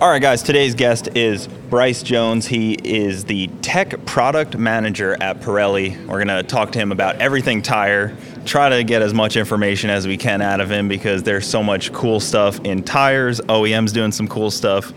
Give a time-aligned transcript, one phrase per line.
[0.00, 2.46] All right, guys, today's guest is Bryce Jones.
[2.46, 5.98] He is the tech product manager at Pirelli.
[6.06, 9.90] We're going to talk to him about everything tire, try to get as much information
[9.90, 13.40] as we can out of him because there's so much cool stuff in tires.
[13.40, 14.92] OEM's doing some cool stuff.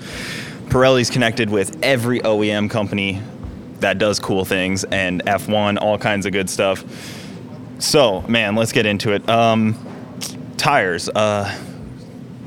[0.69, 3.23] Pirelli's connected with every OEM company
[3.79, 6.85] that does cool things and F1, all kinds of good stuff.
[7.79, 9.27] So, man, let's get into it.
[9.27, 9.73] Um,
[10.57, 11.09] tires.
[11.09, 11.51] Uh,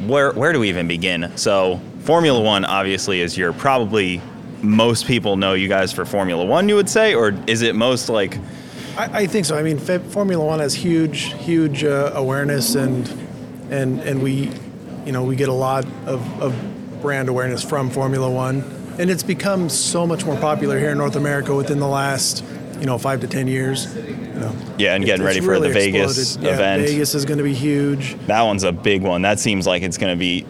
[0.07, 1.37] where where do we even begin?
[1.37, 4.21] So Formula One obviously is your probably
[4.61, 6.69] most people know you guys for Formula One.
[6.69, 8.39] You would say, or is it most like?
[8.97, 9.57] I, I think so.
[9.57, 13.09] I mean, F- Formula One has huge, huge uh, awareness, and
[13.71, 14.51] and and we,
[15.07, 18.63] you know, we get a lot of, of brand awareness from Formula One,
[18.99, 22.45] and it's become so much more popular here in North America within the last,
[22.81, 23.95] you know, five to ten years.
[23.97, 26.49] You know, Yeah, and getting ready for really the Vegas exploded.
[26.51, 26.83] Yeah, event.
[26.87, 28.15] Vegas is going to be huge.
[28.27, 29.23] That one's a big one.
[29.23, 30.45] That seems like it's going to be.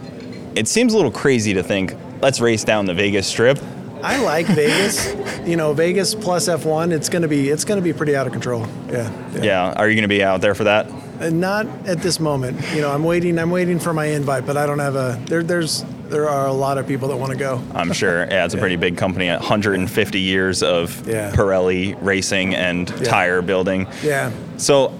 [0.56, 3.58] It seems a little crazy to think let's race down the Vegas Strip.
[4.02, 5.14] I like Vegas.
[5.46, 6.92] You know, Vegas plus F1.
[6.92, 8.66] It's going to be it's going to be pretty out of control.
[8.88, 9.10] Yeah.
[9.42, 10.86] Yeah, are you going to be out there for that?
[11.20, 12.60] Uh, Not at this moment.
[12.74, 13.38] You know, I'm waiting.
[13.38, 15.20] I'm waiting for my invite, but I don't have a.
[15.26, 17.62] There, there's there are a lot of people that want to go.
[17.74, 18.24] I'm sure.
[18.30, 19.28] Yeah, it's a pretty big company.
[19.28, 21.32] 150 years of Yeah.
[21.32, 23.86] Pirelli racing and tire building.
[24.02, 24.30] Yeah.
[24.58, 24.92] So,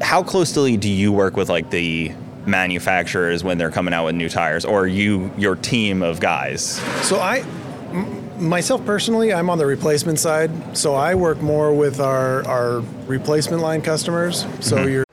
[0.00, 2.12] how closely do you work with like the
[2.46, 6.80] manufacturers when they're coming out with new tires, or you your team of guys?
[7.06, 7.44] So I,
[7.90, 10.76] m- myself personally, I'm on the replacement side.
[10.76, 14.46] So I work more with our our replacement line customers.
[14.60, 14.88] So mm-hmm.
[14.88, 15.04] you're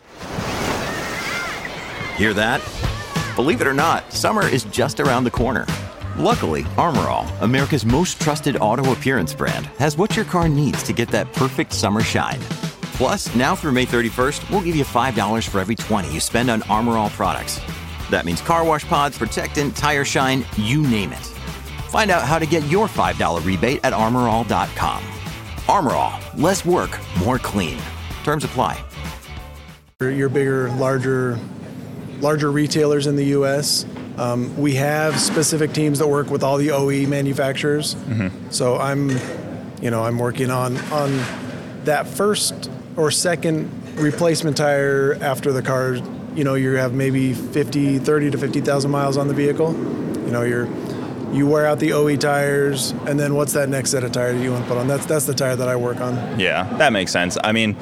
[2.18, 2.62] Hear that?
[3.38, 5.66] Believe it or not, summer is just around the corner.
[6.18, 10.92] Luckily, Armor All, America's most trusted auto appearance brand, has what your car needs to
[10.92, 12.42] get that perfect summer shine.
[13.00, 16.62] Plus, now through May 31st, we'll give you $5 for every 20 you spend on
[16.64, 17.62] Armor All products.
[18.12, 21.26] That means car wash pods, protectant, tire shine, you name it.
[21.88, 25.02] Find out how to get your $5 rebate at armorall.com.
[25.70, 27.80] Armor All, less work, more clean.
[28.26, 28.84] Terms apply.
[30.02, 31.40] your bigger, larger,
[32.20, 33.86] larger retailers in the U.S.
[34.18, 37.96] Um, we have specific teams that work with all the OE manufacturers.
[38.50, 39.10] So I'm,
[39.82, 41.18] you know, I'm working on on
[41.86, 42.70] that first
[43.00, 45.96] or second replacement tire after the car.
[46.36, 49.74] You know, you have maybe 50, 30 to 50,000 miles on the vehicle.
[49.74, 50.68] You know, you're
[51.34, 54.44] you wear out the OE tires, and then what's that next set of tires that
[54.44, 54.88] you want to put on?
[54.88, 56.40] That's that's the tire that I work on.
[56.40, 57.38] Yeah, that makes sense.
[57.44, 57.74] I mean,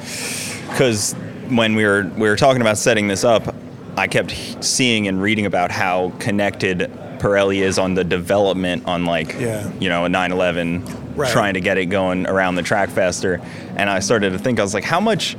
[0.70, 1.14] because
[1.48, 3.54] when we were we were talking about setting this up,
[3.96, 6.90] I kept seeing and reading about how connected
[7.20, 9.70] Pirelli is on the development on like Yeah.
[9.80, 10.82] you know a 911,
[11.18, 11.30] Right.
[11.32, 13.40] trying to get it going around the track faster,
[13.76, 15.36] and I started to think I was like, how much.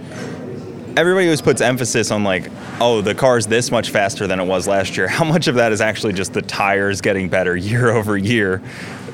[0.98, 2.50] Everybody always puts emphasis on like,
[2.82, 5.08] oh, the car's this much faster than it was last year.
[5.20, 8.58] How much of that is actually just the tires getting better year over year,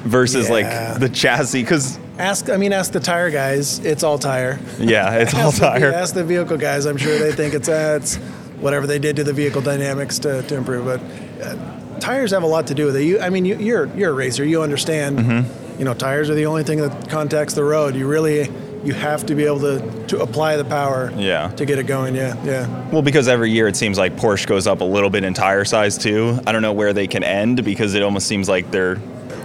[0.04, 0.54] versus Yeah.
[0.54, 1.62] like the chassis?
[1.62, 3.80] Because Ask, I mean, ask the tire guys.
[3.80, 4.58] It's all tire.
[4.80, 5.92] yeah, it's all ask, the, tire.
[5.92, 6.86] ask the vehicle guys.
[6.86, 8.16] I'm sure they think it's uh, it's
[8.62, 10.86] whatever they did to the vehicle dynamics to, to improve.
[10.86, 13.04] But uh, tires have a lot to do with it.
[13.04, 14.46] You, I mean, you, you're you're a racer.
[14.46, 15.20] You understand.
[15.20, 15.65] Mm-hmm.
[15.78, 17.96] You know, tires are the only thing that contacts the road.
[17.96, 18.50] You really
[18.84, 21.12] you have to be able to to apply the power.
[21.16, 21.50] Yeah.
[21.58, 22.16] To get it going.
[22.16, 22.42] Yeah.
[22.44, 22.90] Yeah.
[22.92, 25.66] Well, because every year it seems like Porsche goes up a little bit in tire
[25.66, 26.40] size too.
[26.46, 28.98] I don't know where they can end because it almost seems like they're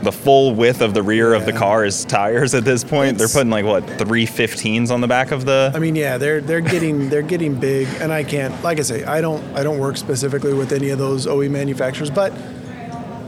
[0.02, 3.14] the full width of the rear of the car is tires at this point.
[3.16, 5.72] It's- they're putting like what three 15s on the back of the.
[5.74, 8.62] I mean, yeah, they're they're getting they're getting big, and I can't.
[8.62, 12.08] Like I say, I don't I don't work specifically with any of those OE manufacturers,
[12.10, 12.32] but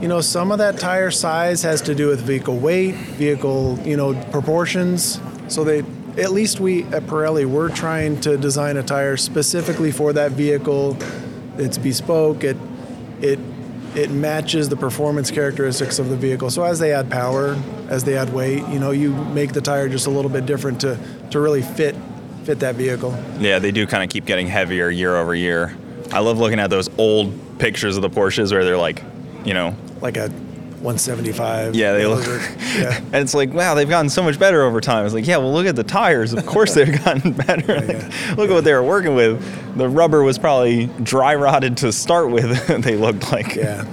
[0.03, 3.95] you know, some of that tire size has to do with vehicle weight, vehicle you
[3.95, 5.21] know proportions.
[5.47, 5.79] So they
[6.21, 10.97] at least we at Pirelli we're trying to design a tire specifically for that vehicle.
[11.57, 12.43] It's bespoke.
[12.43, 12.57] It
[13.21, 13.39] it
[13.95, 16.49] it matches the performance characteristics of the vehicle.
[16.49, 19.87] So as they add power, as they add weight, you know, you make the tire
[19.87, 20.99] just a little bit different to
[21.31, 21.95] to really fit
[22.43, 23.17] fit that vehicle.
[23.39, 25.77] yeah, they do kind of keep getting heavier year over year.
[26.11, 29.01] I love looking at those old pictures of the Porsches where they're like,
[29.45, 30.29] you know, Like a
[30.83, 31.75] 175.
[31.75, 32.25] Yeah, they look-
[32.77, 32.97] yeah.
[32.97, 35.05] and it's like, wow, they've gotten so much better over time.
[35.05, 36.33] It's like, yeah, well, look at the tires.
[36.33, 37.75] Of course, they've gotten better.
[37.79, 38.33] Like, yeah.
[38.37, 39.41] Look at what they were working with.
[39.77, 42.67] The rubber was probably dry rotted to start with.
[42.83, 43.55] they looked like.
[43.55, 43.85] Yeah.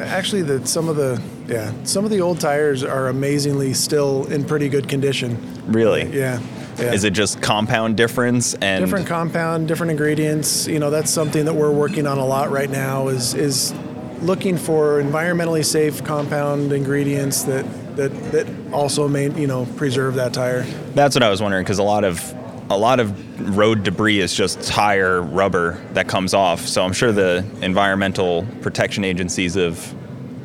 [0.00, 4.44] Actually, the some of the yeah some of the old tires are amazingly still in
[4.44, 5.36] pretty good condition.
[5.66, 6.04] Really?
[6.04, 6.40] Yeah.
[6.78, 6.92] yeah.
[6.94, 10.66] Is it just compound difference and different compound, different ingredients?
[10.66, 13.08] You know, that's something that we're working on a lot right now.
[13.08, 13.72] Is is
[14.22, 17.64] looking for environmentally safe compound ingredients that
[17.96, 20.62] that that also may you know preserve that tire.
[20.94, 22.34] That's what I was wondering because a lot of
[22.70, 26.60] a lot of road debris is just tire rubber that comes off.
[26.60, 29.94] So I'm sure the environmental protection agencies of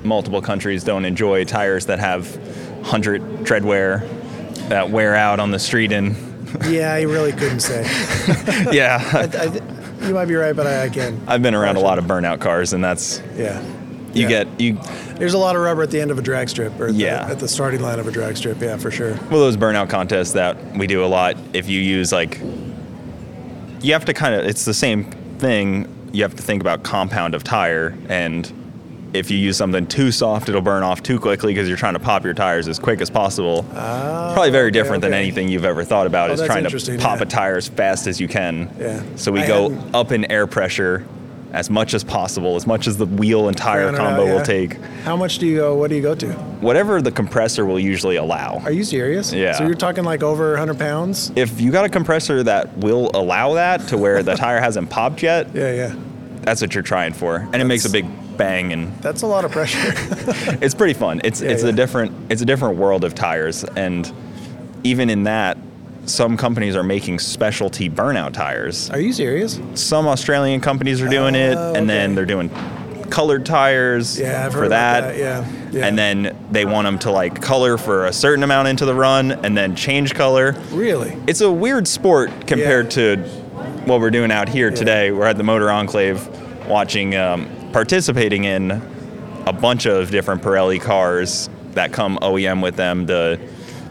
[0.04, 4.08] multiple countries don't enjoy tires that have 100 tread wear
[4.70, 6.16] that wear out on the street and
[6.68, 7.84] Yeah, I really couldn't say.
[8.72, 11.20] yeah I, I, you might be right, but I, I can.
[11.28, 13.62] i've been around a lot of burnout cars and that's Yeah.
[14.14, 14.28] you Yeah.
[14.28, 14.78] get you
[15.18, 16.98] There's a lot of rubber at the end of a drag strip, or at the-
[17.00, 17.28] Yeah.
[17.30, 18.62] at the starting line of a drag strip.
[18.62, 19.14] Yeah, for sure.
[19.32, 22.40] well those burnout contests that we do a lot if you use like
[23.82, 25.06] you have to kind of it's the same
[25.40, 28.52] thing you have to think about compound of tire and
[29.18, 32.00] if you use something too soft it'll burn off too quickly because you're trying to
[32.00, 35.66] pop your tires as quick as possible ah, probably very okay, different than anything you've
[35.66, 37.24] ever thought about Oh, is trying to pop yeah.
[37.24, 39.02] a tire as fast as you can Yeah.
[39.16, 41.06] so we I go hadn't- up in air pressure
[41.54, 44.26] as much as possible as much as the wheel and tire Round it out, combo
[44.26, 44.34] yeah.
[44.34, 44.74] will take
[45.06, 45.76] How much do you go?
[45.76, 46.28] What do you go to?
[46.60, 49.32] whatever the compressor will usually allow Are you serious?
[49.32, 49.54] Yeah.
[49.54, 51.32] So you're talking like over 100 pounds?
[51.36, 55.24] if you got a compressor that will allow that to where the tire hasn't popped
[55.24, 55.96] yet, Yeah, yeah.
[56.42, 58.06] that's what you're trying for, and it makes a big
[58.38, 59.80] bang, and That's a lot of pressure.
[60.62, 61.22] it's pretty fun.
[61.24, 61.70] It's Yeah, it's yeah.
[61.70, 64.12] a different it's a different world of tires, and
[64.84, 65.58] even in that,
[66.06, 68.90] some companies are making specialty burnout tires.
[68.92, 69.60] Are you serious?
[69.74, 72.50] Some Australian companies are doing it, Oh, and then they're doing
[73.10, 75.02] colored tires Yeah, for that.
[75.02, 75.86] that, yeah, yeah.
[75.88, 79.32] And then they want them to like color for a certain amount into the run,
[79.32, 80.54] and then change color.
[80.72, 81.18] Really?
[81.28, 83.18] it's a weird sport compared to
[83.86, 85.12] what we're doing out here today.
[85.12, 86.28] We're at the Motor Enclave
[86.68, 88.72] watching, um, participating in
[89.46, 93.06] a bunch of different Pirelli cars that come OEM with them.
[93.06, 93.38] The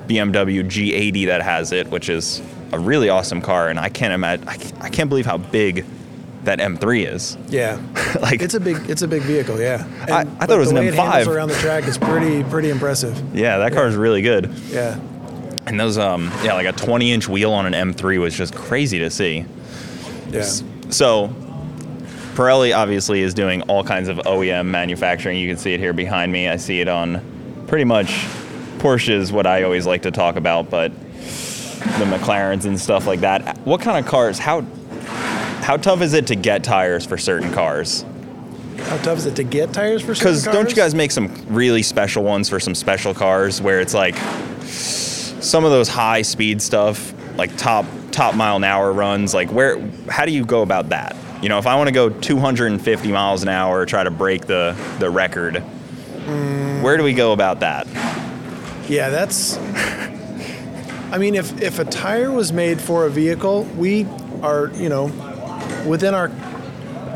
[0.09, 2.41] BMW G80 that has it, which is
[2.73, 5.85] a really awesome car, and I can't imagine, I can't, believe how big
[6.45, 7.37] that M3 is.
[7.51, 7.79] Yeah.
[8.23, 9.85] like, It's a big it's a big vehicle, yeah.
[10.01, 11.27] And- I- I thought it was an way M5.
[11.27, 13.23] around the track is pretty pretty impressive.
[13.37, 14.51] yeah, that car is really good.
[14.71, 14.99] Yeah.
[15.67, 19.01] And those, um, yeah, like a 20 inch wheel on an M3 was just crazy
[19.01, 19.45] to see.
[20.31, 20.41] Yeah.
[20.89, 21.35] So,
[22.35, 25.39] Pirelli obviously is doing all kinds of OEM manufacturing.
[25.39, 26.49] You can see it here behind me.
[26.49, 28.09] I see it on pretty much
[28.79, 33.21] Porsche is what I always like to talk about, but the McLarens and stuff like
[33.21, 33.59] that.
[33.59, 34.41] What kind of cars?
[34.41, 34.63] How
[35.63, 38.05] how tough is it to get tires for certain cars?
[38.79, 41.33] How tough is it to get tires for certain Because don't you guys make some
[41.49, 44.17] really special ones for some special cars where it's like
[44.67, 49.33] some of those high speed stuff, like top top mile an hour runs?
[49.35, 49.79] Like where?
[50.09, 51.17] How do you go about that?
[51.45, 54.75] You know, if I want to go 250 miles an hour, try to break the
[54.99, 55.59] the record,
[56.83, 57.87] where do we go about that?
[58.89, 59.59] Yeah, that's.
[61.13, 64.07] I mean, if if a tire was made for a vehicle, we
[64.41, 65.13] are you know
[65.87, 66.29] within our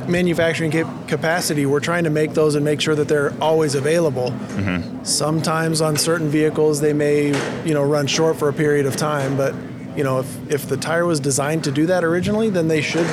[0.07, 4.33] manufacturing cap- capacity, we're trying to make those and make sure that they're always available.
[4.33, 5.05] Mm-hmm.
[5.05, 7.29] Sometimes on certain vehicles, they may
[7.65, 9.55] you know run short for a period of time, but
[9.97, 13.07] you know if if the tire was designed to do that originally, then they should.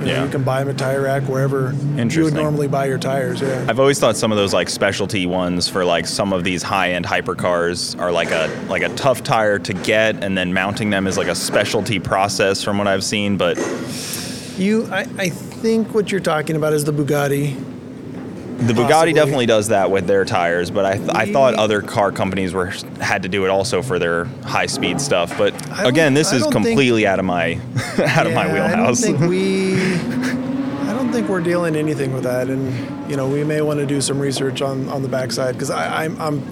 [0.00, 0.24] You, know, Yeah.
[0.24, 3.40] you can buy them at tire rack wherever you would normally buy your tires.
[3.40, 3.66] Yeah.
[3.68, 7.04] I've always thought some of those like specialty ones for like some of these high-end
[7.04, 11.18] hypercars are like a like a tough tire to get, and then mounting them is
[11.18, 13.36] like a specialty process from what I've seen.
[13.36, 13.56] But
[14.56, 17.56] You, I, I think what you're talking about is the Bugatti.
[18.58, 19.12] The Bugatti Possibly.
[19.12, 22.72] definitely does that with their tires, but I, th- I thought other car companies were
[23.00, 25.38] had to do it also for their high speed stuff.
[25.38, 27.52] But again, this is don't think- completely out of my
[27.98, 29.02] out of my wheelhouse.
[29.04, 29.74] I don't think we.
[30.88, 33.86] I don't think we're dealing anything with that, and you know we may want to
[33.86, 36.42] do some research on on the backside because I'm I'm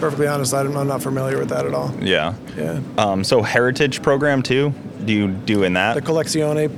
[0.00, 0.54] perfectly honest.
[0.54, 1.94] I'm, I'm not familiar with that at all.
[2.00, 2.34] yeah.
[2.56, 4.72] Yeah, Um, so heritage program too.
[5.04, 5.92] Do you do in that?
[5.94, 6.70] the Collezione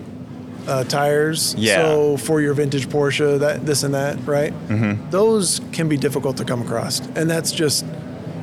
[0.68, 1.54] uh, tires.
[1.56, 1.76] Yeah.
[1.76, 4.52] So for your vintage Porsche, that this and that, right?
[4.68, 5.10] Mm-hmm.
[5.10, 7.84] Those can be difficult to come across, and that's just.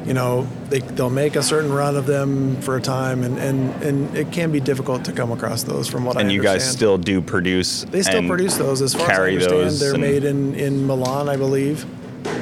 [0.05, 3.83] You know, they, they'll make a certain run of them for a time, and, and,
[3.83, 6.61] and it can be difficult to come across those from what I and you understand.
[6.61, 7.83] guys still do produce.
[7.83, 9.69] They still produce those, as far carry as I understand.
[9.69, 11.85] those They're and- made in, in Milan, I believe.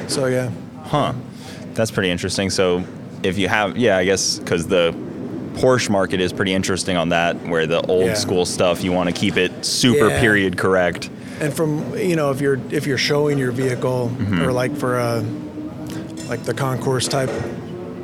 [0.06, 0.50] So yeah,
[0.84, 1.12] Huh.
[1.74, 2.48] That's pretty interesting.
[2.48, 2.84] So
[3.22, 4.94] if you have, yeah, I guess because the
[5.58, 8.14] Porsche market is pretty interesting on that, where the old Yeah.
[8.14, 10.20] school stuff you want to keep it super Yeah.
[10.20, 11.10] period correct.
[11.40, 14.42] and from you know if you're if you're showing your vehicle Mm-hmm.
[14.42, 15.22] or like for a
[16.28, 17.30] like the concours type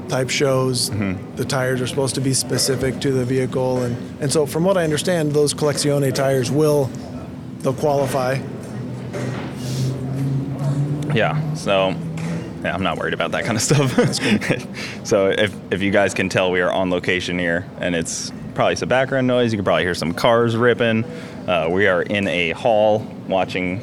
[0.09, 1.37] type shows, Mm-hmm.
[1.37, 4.77] the tires are supposed to be specific to the vehicle, and and so from what
[4.77, 6.91] I understand, those Collezione tires will
[7.63, 8.39] they'll qualify.
[11.15, 11.55] Yeah.
[11.55, 11.95] So
[12.65, 13.93] yeah, I'm not worried about that kind of stuff.
[15.07, 18.77] so if if you guys can tell, we are on location here, and it's probably
[18.77, 19.53] some background noise.
[19.53, 21.05] You can probably hear some cars ripping.
[21.47, 23.83] Uh, we are in a hall watching.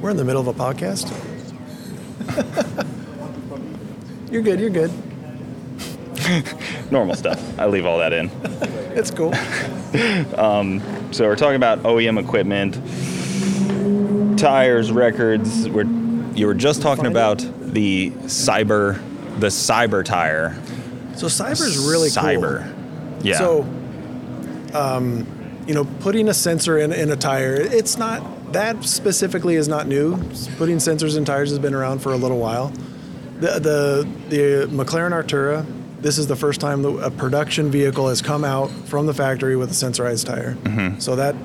[0.00, 1.12] We're in the middle of a podcast.
[4.32, 4.58] you're good.
[4.58, 4.90] You're good.
[6.90, 7.58] Normal stuff.
[7.58, 8.30] I leave all that in.
[8.96, 9.34] It's cool.
[11.12, 12.78] So we're talking about OEM equipment,
[14.38, 15.68] tires, records.
[15.68, 16.01] We're
[16.34, 19.00] you were just talking about the cyber,
[19.38, 20.54] the cyber tire.
[21.16, 22.62] So cyber's really cyber.
[22.62, 23.22] cool.
[23.22, 23.38] Yeah.
[23.38, 23.62] So,
[24.74, 25.26] um,
[25.66, 29.86] you know, putting a sensor in, in a tire, it's not that specifically is not
[29.86, 30.16] new.
[30.58, 32.68] Putting sensors in tires has been around for a little while.
[33.40, 35.66] The the the McLaren Artura.
[36.00, 39.70] This is the first time a production vehicle has come out from the factory with
[39.70, 40.56] a sensorized tire.
[41.00, 41.36] So that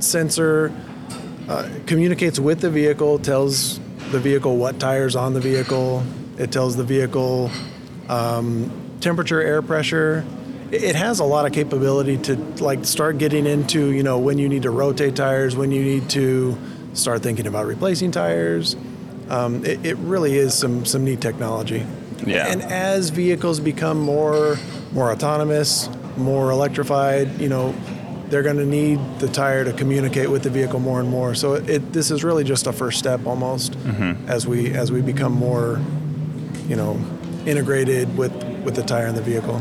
[0.00, 0.72] sensor
[1.48, 3.78] uh, communicates with the vehicle, tells
[4.10, 6.02] the vehicle what tires on the vehicle.
[6.38, 7.50] It tells the vehicle
[8.08, 8.70] um,
[9.00, 10.24] temperature, air pressure.
[10.70, 14.48] It has a lot of capability to like start getting into you know when you
[14.48, 16.58] need to rotate tires, when you need to
[16.92, 18.76] start thinking about replacing tires.
[19.28, 21.86] Um, it, it really is some some neat technology.
[22.24, 22.46] Yeah.
[22.48, 24.56] And as vehicles become more
[24.92, 27.74] more autonomous, more electrified, you know,
[28.28, 31.34] they're going to need the tire to communicate with the vehicle more and more.
[31.34, 34.28] So it, it this is really just a first step almost Mm-hmm.
[34.28, 35.80] as we as we become more,
[36.68, 36.98] you know,
[37.46, 38.32] integrated with
[38.64, 39.60] with the tire and the vehicle.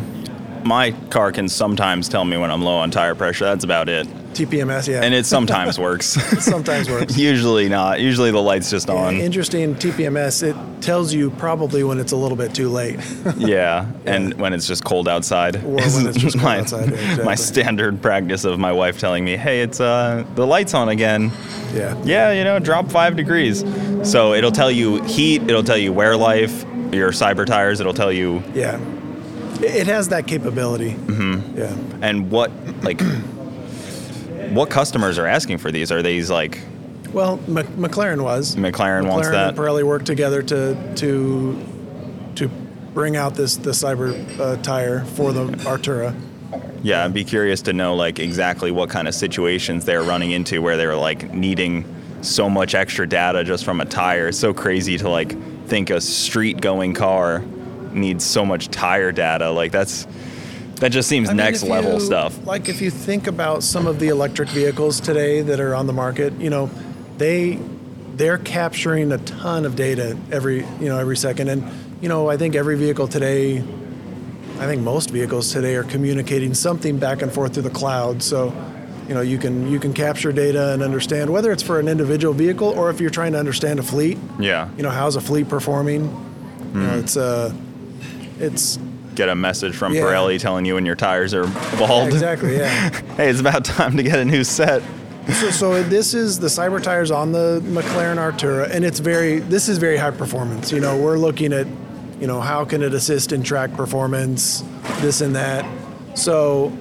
[0.63, 3.45] My car can sometimes tell me when I'm low on tire pressure.
[3.45, 4.07] That's about it.
[4.35, 6.05] TPMS, yeah, And it sometimes works.
[6.43, 7.17] sometimes works.
[7.31, 7.99] Usually not.
[7.99, 9.15] Usually the light's just Yeah, on.
[9.15, 10.43] interesting TPMS.
[10.43, 12.99] It tells you probably when it's a little bit too late.
[13.37, 15.55] Yeah, and when it's just cold outside.
[15.57, 17.25] Or when it's just cold my, outside, yeah, exactly.
[17.25, 21.31] My standard practice of my wife telling me, "Hey, it's uh the lights on again."
[21.73, 21.95] yeah.
[22.03, 23.63] Yeah, you know, drop five degrees.
[24.03, 25.41] So it'll tell you heat.
[25.43, 26.63] It'll tell you wear life.
[26.91, 27.79] Your cyber tires.
[27.79, 28.79] It'll tell you Yeah.
[29.61, 30.91] It it has that capability.
[30.91, 31.57] Mm-hmm.
[31.57, 31.75] Yeah.
[32.07, 32.51] and what
[32.83, 33.01] like
[34.53, 35.91] what customers are asking for these.
[35.91, 36.59] Are these like
[37.13, 38.55] Well, Mc- McLaren was.
[38.55, 39.49] McLaren wants McLaren that?
[39.49, 41.65] and Pirelli worked together to to
[42.35, 42.47] to
[42.93, 46.15] bring out this the cyber uh, tire for the Artura.
[46.83, 50.61] Yeah, I'd be curious to know like exactly what kind of situations they're running into
[50.61, 51.83] where they were like needing
[52.21, 54.27] so much extra data just from a tire.
[54.29, 55.35] It's so crazy to like
[55.67, 57.39] think a street going car
[57.91, 59.49] needs so much tire data.
[59.49, 60.05] Like that's
[60.77, 62.45] that just seems I mean, next level you- stuff.
[62.45, 65.93] Like if you think about some of the electric vehicles today that are on the
[65.93, 66.69] market, you know,
[67.17, 67.59] they
[68.15, 71.63] they're capturing a ton of data every you know every second, and
[72.01, 73.57] you know I think every vehicle today,
[74.59, 78.21] I think most vehicles today are communicating something back and forth through the cloud.
[78.23, 78.53] So.
[79.07, 82.33] You know, you can you can capture data and understand whether it's for an individual
[82.33, 84.17] vehicle or if you're trying to understand a fleet.
[84.39, 84.67] Yeah.
[84.77, 86.05] You know, how's a fleet performing?
[86.73, 87.53] You know, it's uh,
[88.39, 88.79] it's
[89.15, 90.01] Get a message from Yeah.
[90.01, 92.09] Pirelli telling you when your tires are bald.
[92.09, 92.89] exactly yeah.
[93.17, 94.83] hey, it's about time to get a new set.
[95.39, 99.39] So, so this is the cyber tires on the McLaren Artura, and it's very.
[99.39, 100.71] This is very high performance.
[100.71, 101.65] You know, we're looking at,
[102.19, 104.63] you know, how can it assist in track performance,
[104.99, 105.65] this and that.
[106.15, 106.71] So,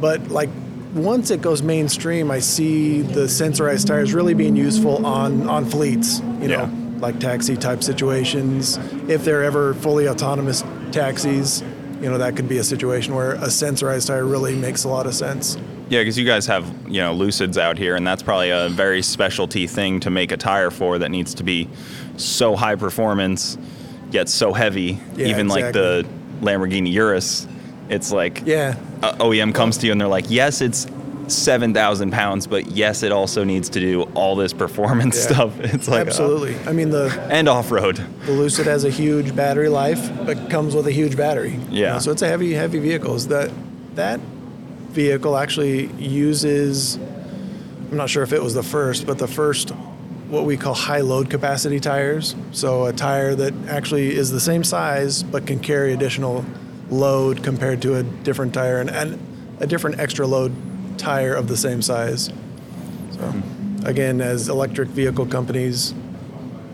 [0.00, 0.48] but like
[0.94, 6.18] once it goes mainstream, I see the sensorized tires really being useful on on fleets.
[6.40, 6.70] You know, Yeah.
[6.98, 8.78] like taxi type situations.
[9.06, 11.62] If they're ever fully autonomous taxis,
[12.00, 15.06] you know, that could be a situation where a sensorized tire really makes a lot
[15.06, 15.56] of sense.
[15.88, 19.00] Yeah, because you guys have you know Lucids out here, and that's probably a very
[19.02, 21.68] specialty thing to make a tire for that needs to be
[22.16, 23.56] so high performance
[24.10, 25.00] yet so heavy.
[25.16, 26.06] Yeah, Even like the
[26.40, 27.46] Lamborghini Urus,
[27.88, 28.76] it's like Yeah.
[29.02, 30.86] Uh, OEM comes to you and they're like, yes, it's
[31.28, 35.34] seven thousand pounds, but yes, it also needs to do all this performance Yeah.
[35.34, 35.60] stuff.
[35.74, 36.56] It's like uh, Absolutely.
[36.66, 37.96] I mean, the and off road.
[38.26, 41.52] The Lucid has a huge battery life, but comes with a huge battery.
[41.70, 41.92] you Yeah.
[41.94, 43.14] know, so it's a heavy, heavy vehicle.
[43.14, 43.50] Is That
[43.94, 44.20] that
[44.90, 46.96] vehicle actually uses.
[47.90, 49.70] I'm not sure if it was the first, but the first
[50.28, 52.34] what we call high load capacity tires.
[52.52, 56.44] So a tire that actually is the same size but can carry additional
[56.90, 59.18] load compared to a different tire and, and
[59.60, 60.52] a different extra load
[60.98, 62.30] tire of the same size.
[63.12, 63.42] So
[63.84, 65.94] again, as electric vehicle companies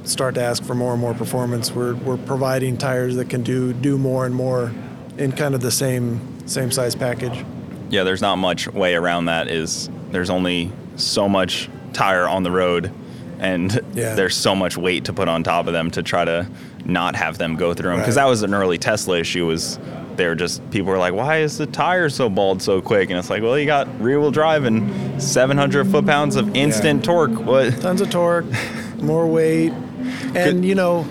[0.05, 3.73] start to ask for more and more performance, we're, we're providing tires that can do
[3.73, 4.73] do more and more
[5.19, 7.45] in kind of the same same size package.
[7.91, 9.49] Yeah, there's not much way around that.
[9.49, 12.91] Is there's only so much tire on the road,
[13.39, 14.15] and Yeah.
[14.15, 16.47] there's so much weight to put on top of them to try to
[16.85, 18.01] not have them go through them.
[18.01, 18.25] Because Right.
[18.25, 19.47] that was an early Tesla issue.
[19.47, 19.79] Was
[20.17, 23.11] they're just people were like, why is the tire so bald so quick?
[23.11, 27.05] And it's like, well, you got rear wheel drive and 700 foot pounds of instant
[27.05, 27.33] torque.
[27.39, 27.81] What?
[27.81, 28.47] Tons of torque,
[28.99, 30.65] more weight, and Good.
[30.65, 31.07] you know,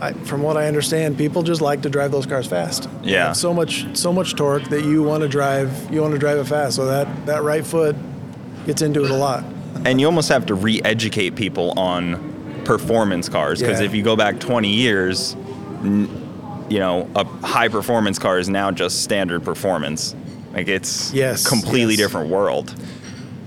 [0.00, 2.88] I, from what I understand, people just like to drive those cars fast.
[3.02, 3.32] Yeah.
[3.32, 6.44] so much so much torque that you want to drive you want to drive it
[6.44, 6.76] fast.
[6.76, 7.96] So that that right foot
[8.66, 9.44] gets into it a lot.
[9.84, 13.86] and you almost have to re-educate people on performance cars because Yeah.
[13.86, 15.34] if you go back 20 years
[15.82, 16.08] n-
[16.68, 20.14] you know a high performance car is now just standard performance
[20.52, 22.02] like it's Yes, completely yes.
[22.02, 22.74] different world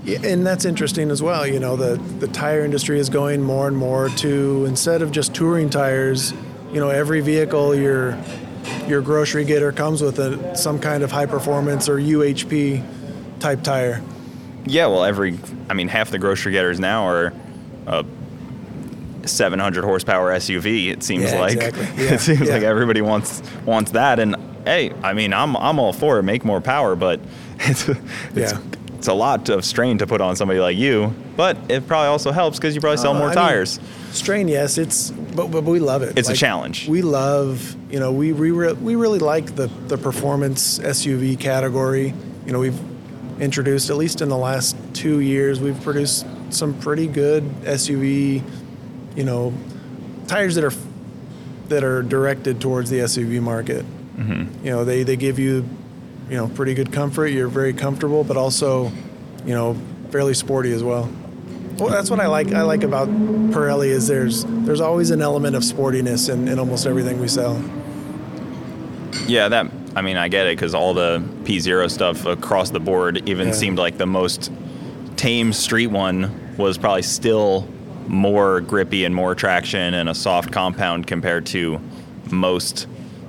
[0.04, 1.46] Yeah, and that's interesting as well.
[1.46, 5.32] You know, the the tire industry is going more and more to instead of just
[5.34, 6.32] touring tires,
[6.72, 8.18] you know, every vehicle your
[8.88, 12.82] your grocery getter comes with a, some kind of high performance or UHP
[13.40, 14.00] type tire.
[14.64, 15.38] Yeah, well, every
[15.70, 17.32] I mean, half the grocery getters now are
[17.86, 18.04] a
[19.28, 20.90] 700 horsepower SUV.
[20.90, 21.84] It seems Yeah, like exactly.
[22.04, 22.54] Yeah, it seems yeah.
[22.54, 24.18] like everybody wants wants that.
[24.18, 26.22] And hey, I mean, I'm I'm all for it.
[26.22, 27.20] Make more power, but
[27.60, 27.88] it's
[28.34, 28.52] it's,
[28.94, 31.14] it's a lot of strain to put on somebody like you.
[31.36, 33.80] But it probably also helps because you probably sell Uh, more I mean, tires.
[34.10, 36.18] strain, yes, it's but, but we love it.
[36.18, 36.86] It's a challenge.
[36.88, 42.12] We love, you know, we we, re- we really like the the performance SUV category.
[42.46, 42.78] You know, we've
[43.40, 48.42] introduced at least in the last two years, we've produced some pretty good SUV,
[49.16, 49.52] you know,
[50.26, 50.72] tires that are
[51.68, 53.84] that are directed towards the SUV market.
[54.16, 54.64] Mm-hmm.
[54.66, 55.64] You know, they they give you,
[56.28, 57.28] you know, pretty good comfort.
[57.28, 58.90] You're very comfortable, but also,
[59.46, 59.76] you know,
[60.10, 61.10] fairly sporty as well.
[61.78, 62.52] Well, that's what I like.
[62.52, 66.86] I like about Pirelli is there's there's always an element of sportiness in, in almost
[66.86, 67.62] everything we sell.
[69.26, 69.70] Yeah, that.
[69.94, 73.48] I mean, I get it because all the P zero stuff across the board even
[73.48, 73.54] Yeah.
[73.54, 74.50] seemed like the most
[75.16, 77.68] tame street one was probably still
[78.08, 81.80] more grippy and more traction and a soft compound compared to
[82.30, 82.86] most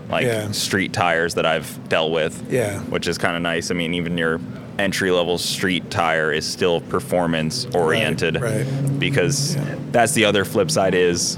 [0.10, 0.52] like Yeah.
[0.52, 2.44] street tires that I've dealt with.
[2.52, 2.80] Yeah.
[2.82, 3.72] which is kind of nice.
[3.72, 4.40] I mean, even your
[4.80, 8.66] entry level street tire is still performance oriented right.
[9.00, 9.62] because Yeah.
[9.92, 11.38] that's the other flip side is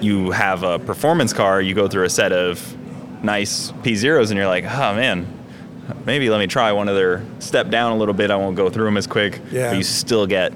[0.00, 2.76] you have a performance car, you go through a set of
[3.22, 5.26] nice P zeros, and you're like, oh man,
[6.04, 8.30] maybe let me try one of their step down a little bit.
[8.32, 9.40] I won't go through them as quick.
[9.52, 9.70] Yeah.
[9.70, 10.52] But you still get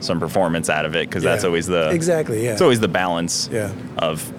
[0.00, 2.52] some performance out of it because that's always the Exactly, yeah.
[2.52, 3.72] It's always the balance Yeah.
[3.98, 4.32] of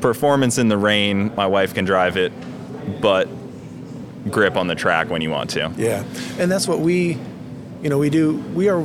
[0.00, 1.32] performance in the rain.
[1.36, 2.32] My wife can drive it,
[3.00, 3.28] but
[4.30, 5.72] grip on the track when you want to.
[5.76, 6.04] Yeah,
[6.38, 7.18] and that's what we,
[7.82, 8.36] you know, we do.
[8.54, 8.84] We are,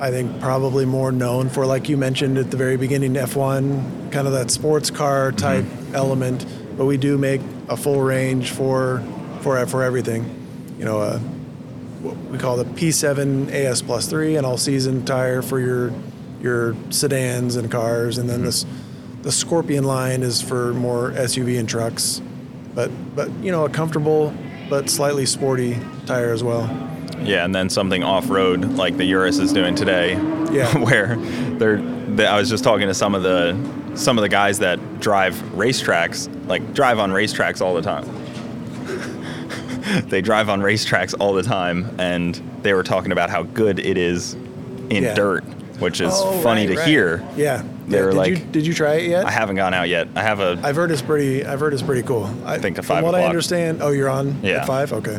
[0.00, 4.26] I think, probably more known for, like you mentioned at the very beginning, F1, kind
[4.26, 6.44] of that sports car type element.
[6.76, 9.02] But we do make a full range for
[9.40, 10.24] for for everything.
[10.78, 11.18] You know, uh,
[12.02, 15.92] what we call the P7 AS Plus three, an all season tire for your
[16.40, 18.46] your sedans and cars, and then mm-hmm.
[18.46, 18.66] this
[19.22, 22.20] the Scorpion line is for more SUV and trucks.
[22.74, 24.34] But but you know, a comfortable
[24.68, 26.62] but slightly sporty tire as well.
[27.20, 30.14] Yeah, and then something off road like the Urus is doing today,
[30.52, 30.76] Yeah.
[30.84, 31.16] where
[31.58, 31.80] they're.
[32.12, 33.56] They, I was just talking to some of the
[33.94, 38.04] some of the guys that drive racetracks, like drive on racetracks all the time.
[40.08, 43.96] they drive on racetracks all the time, and they were talking about how good it
[43.98, 44.34] is
[44.90, 45.14] in Yeah.
[45.14, 45.44] dirt,
[45.78, 46.88] which is Oh, funny right, to right.
[46.88, 47.22] hear.
[47.36, 47.62] Yeah.
[47.88, 48.04] They yeah.
[48.04, 49.26] were did like- you, did you try it yet?
[49.26, 50.08] I haven't gone out yet.
[50.14, 51.44] I have a I've heard it's pretty.
[51.44, 52.30] I've heard it's pretty cool.
[52.46, 53.82] I think from five what I understand.
[53.82, 54.60] Oh, you're on Yeah.
[54.60, 54.92] at five.
[54.92, 55.18] Okay.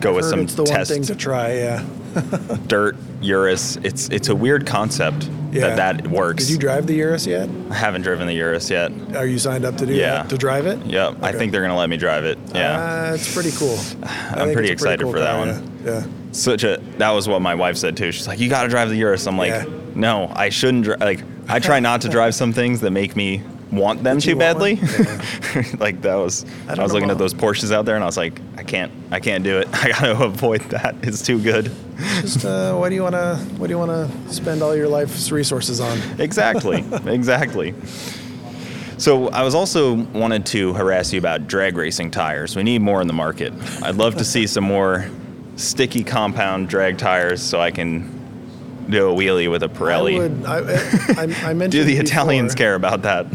[0.00, 1.52] Go with some it's the test one thing to try.
[1.54, 1.84] Yeah.
[2.66, 3.76] dirt Urus.
[3.82, 5.74] It's it's a weird concept Yeah.
[5.74, 6.44] that that works.
[6.44, 7.48] Did you drive the Urus yet?
[7.70, 8.90] I haven't driven the Urus yet.
[9.14, 10.22] Are you signed up to do Yeah.
[10.22, 10.84] that, to drive it?
[10.86, 12.38] Yep, I think they're gonna let me drive it.
[12.54, 13.10] Yeah.
[13.10, 13.78] Uh, it's pretty cool.
[14.02, 15.80] I I'm pretty excited cool for that car, one.
[15.84, 15.92] Yeah.
[15.92, 16.06] yeah.
[16.32, 18.12] such a that was what my wife said too.
[18.12, 19.64] She's like, "You got to drive the Urus." I'm like, Yeah.
[19.94, 20.96] "No, I shouldn't." Dri-.
[20.96, 24.76] Like, I try not to drive some things that make me want them too badly.
[24.76, 25.78] one?
[25.78, 26.44] like that was.
[26.68, 28.92] I I, was looking at those Porsches out there, and I was like, "I can't,
[29.10, 29.68] I can't do it.
[29.72, 30.96] I got to avoid that.
[31.02, 31.72] It's too good."
[32.20, 33.36] Just uh, what do you want to?
[33.56, 35.98] What do you want to spend all your life's resources on?
[36.20, 37.74] Exactly, exactly.
[38.98, 42.56] So I was also wanted to harass you about drag racing tires.
[42.56, 43.52] We need more in the market.
[43.82, 45.10] I'd love to see some more
[45.56, 48.15] sticky compound drag tires so I can
[48.90, 50.16] do a wheelie with a Pirelli.
[50.46, 51.18] I would.
[51.18, 51.72] I, I, I mentioned.
[51.72, 53.26] Do the before, Italians care about that?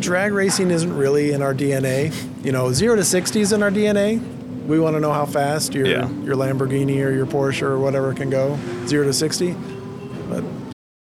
[0.00, 2.12] Drag racing isn't really in our DNA.
[2.44, 4.20] You know, zero to sixty is in our DNA.
[4.66, 6.08] We want to know how fast your Yeah.
[6.22, 8.58] your Lamborghini or your Porsche or whatever can go.
[8.86, 9.54] Zero to sixty.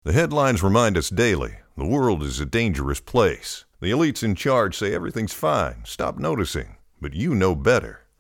[0.05, 3.67] The headlines remind us daily the world is a dangerous place.
[3.81, 6.77] The elites in charge say everything's fine, stop noticing.
[7.01, 8.01] But you know better.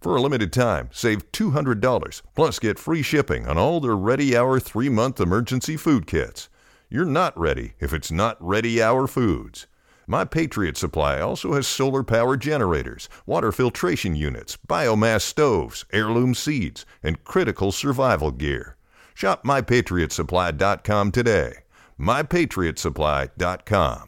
[0.00, 4.58] For a limited time, save $200 plus get free shipping on all their Ready Hour
[4.58, 6.48] three month emergency food kits.
[6.88, 9.66] You're not ready if it's not Ready Hour Foods.
[10.06, 16.86] My Patriot Supply also has solar power generators, water filtration units, biomass stoves, heirloom seeds,
[17.02, 18.76] and critical survival gear.
[19.14, 21.52] Shop mypatriotsupply.com today.
[22.00, 24.06] mypatriotsupply.com.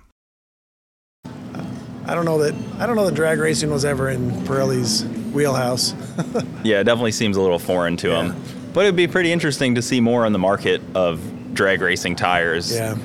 [2.04, 5.94] I don't know that I don't know that drag racing was ever in Pirelli's wheelhouse.
[6.64, 8.24] Yeah, it definitely seems a little foreign to Yeah.
[8.26, 8.36] him.
[8.72, 11.20] But it'd be pretty interesting to see more on the market of
[11.54, 12.72] drag racing tires.
[12.74, 12.96] yeah.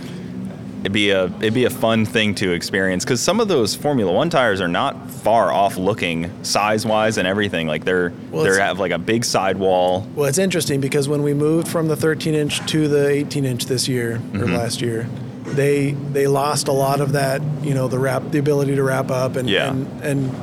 [0.81, 4.11] It'd be a it'd be a fun thing to experience because some of those Formula
[4.11, 7.67] One tires are not far off looking size wise and everything.
[7.67, 10.07] Like they're Well, they have like a big sidewall.
[10.15, 13.65] Well, it's interesting because when we moved from the 13 inch to the 18 inch
[13.65, 14.53] this year or Mm-hmm.
[14.55, 15.09] last year,
[15.45, 19.09] they they lost a lot of that, you know, the wrap, the ability to wrap
[19.09, 19.71] up and Yeah.
[19.71, 20.35] and and,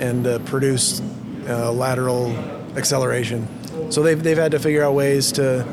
[0.00, 1.00] and uh, produce
[1.48, 2.30] uh, lateral
[2.76, 3.48] acceleration.
[3.90, 5.66] So they've they've had to figure out ways to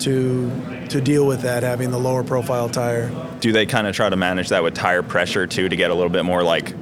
[0.00, 0.50] to
[0.88, 3.10] to deal with that, having the lower profile tire.
[3.40, 5.94] Do they kind of try to manage that with tire pressure too to get a
[5.94, 6.74] little bit more like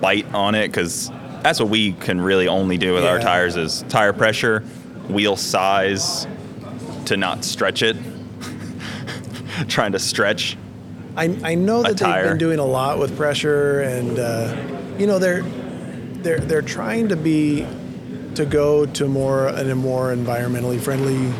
[0.00, 0.68] bite on it?
[0.68, 1.10] Because
[1.42, 4.60] that's what we can really only do with our tires is tire pressure,
[5.08, 6.26] wheel size,
[7.06, 7.96] to not stretch it.
[9.68, 10.56] Trying to stretch.
[11.16, 14.54] I, I know that they've been doing a lot with pressure, and uh,
[14.98, 17.66] you know they're they're they're trying to be
[18.36, 21.32] to go to more in a more environmentally friendly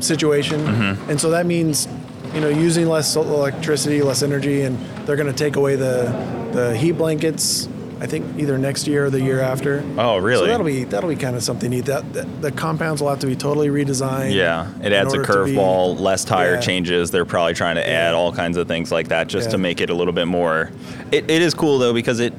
[0.00, 1.10] situation, Mm-hmm.
[1.10, 1.86] and so that means
[2.34, 6.04] you know using less electricity, less energy, and they're going to take away the
[6.52, 7.68] the heat blankets.
[8.02, 9.84] I think either next year or the year after.
[9.98, 10.44] Oh, really?
[10.44, 11.84] So that'll be that'll be kind of something neat.
[11.84, 14.32] That, that the compounds will have to be totally redesigned.
[14.34, 16.60] Yeah, it adds a order to be- curveball, less tire Yeah.
[16.60, 17.10] changes.
[17.10, 18.16] They're probably trying to add Yeah.
[18.16, 20.70] all kinds of things like that just to make it a little bit more.
[21.12, 22.32] It, it is cool though because it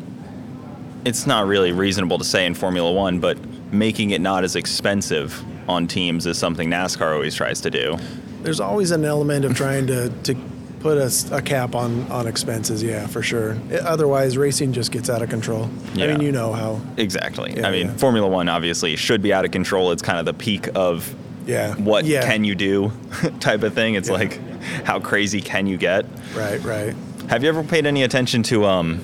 [1.05, 3.37] it's not really reasonable to say in Formula One, but
[3.71, 7.97] making it not as expensive on teams is something NASCAR always tries to do.
[8.41, 10.35] There's always an element of trying to, to
[10.79, 13.55] put a cap on, on expenses, yeah, for sure.
[13.71, 15.69] I- otherwise, racing just gets out of control.
[15.93, 16.05] Yeah.
[16.05, 16.81] I mean, you know how.
[16.97, 17.53] Exactly.
[17.55, 17.97] Yeah, I mean, yeah.
[17.97, 19.91] Formula One obviously should be out of control.
[19.91, 21.13] It's kind of the peak of
[21.45, 21.75] Yeah.
[21.75, 22.25] what yeah.
[22.25, 22.91] can you do
[23.39, 23.93] type of thing.
[23.95, 24.15] It's Yeah.
[24.15, 24.39] like
[24.85, 26.05] how crazy can you get?
[26.35, 26.95] Right, right.
[27.29, 28.99] Have you ever paid any attention to um,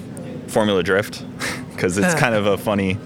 [0.48, 1.24] Formula Drift?
[1.78, 2.98] Because it's kind of a funny.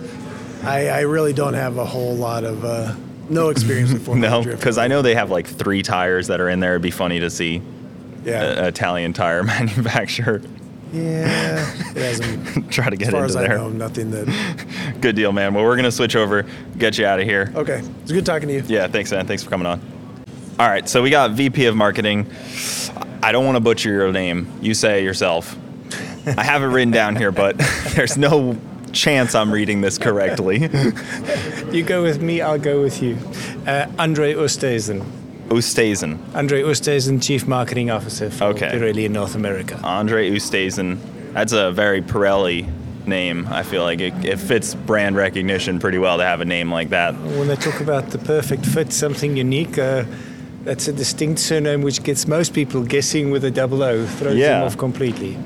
[0.63, 2.95] I, I really don't have a whole lot of uh,
[3.29, 4.59] no experience with Formula No, Drift.
[4.59, 6.71] because I know they have like three tires that are in there.
[6.73, 7.61] It'd be funny to see
[8.25, 8.43] Yeah.
[8.59, 10.41] an Italian tire manufacturer
[10.93, 11.73] yeah.
[11.91, 12.69] It hasn't.
[12.71, 14.97] try to get As far into as I know, nothing that.
[14.99, 15.53] Good deal, man.
[15.53, 16.45] Well, we're gonna switch over,
[16.77, 17.49] get you out of here.
[17.55, 17.81] Okay.
[18.01, 18.63] It's good talking to you.
[18.67, 19.25] Yeah, thanks, man.
[19.25, 19.79] Thanks for coming on.
[20.59, 22.29] All right, so we got VP of Marketing.
[23.23, 24.51] I don't want to butcher your name.
[24.61, 25.55] You say it yourself.
[26.27, 27.57] I have it written down here, but
[27.95, 28.57] there's no
[28.93, 30.69] chance I'm reading this correctly.
[31.71, 33.17] You go with me, I'll go with you.
[33.65, 35.05] Uh, Andre Oosthuizen.
[35.47, 36.19] Oosthuizen.
[36.35, 38.67] Andre Oosthuizen, Chief Marketing Officer for Okay.
[38.71, 39.79] Pirelli in North America.
[39.83, 40.97] Andre Oosthuizen.
[41.33, 42.67] That's a very Pirelli
[43.07, 43.47] name.
[43.49, 46.89] I feel like it, it fits brand recognition pretty well to have a name like
[46.89, 47.15] that.
[47.15, 50.03] When they talk about the perfect fit, something unique, uh,
[50.65, 54.59] that's a distinct surname which gets most people guessing with a double O, throws Yeah.
[54.59, 55.37] them off completely.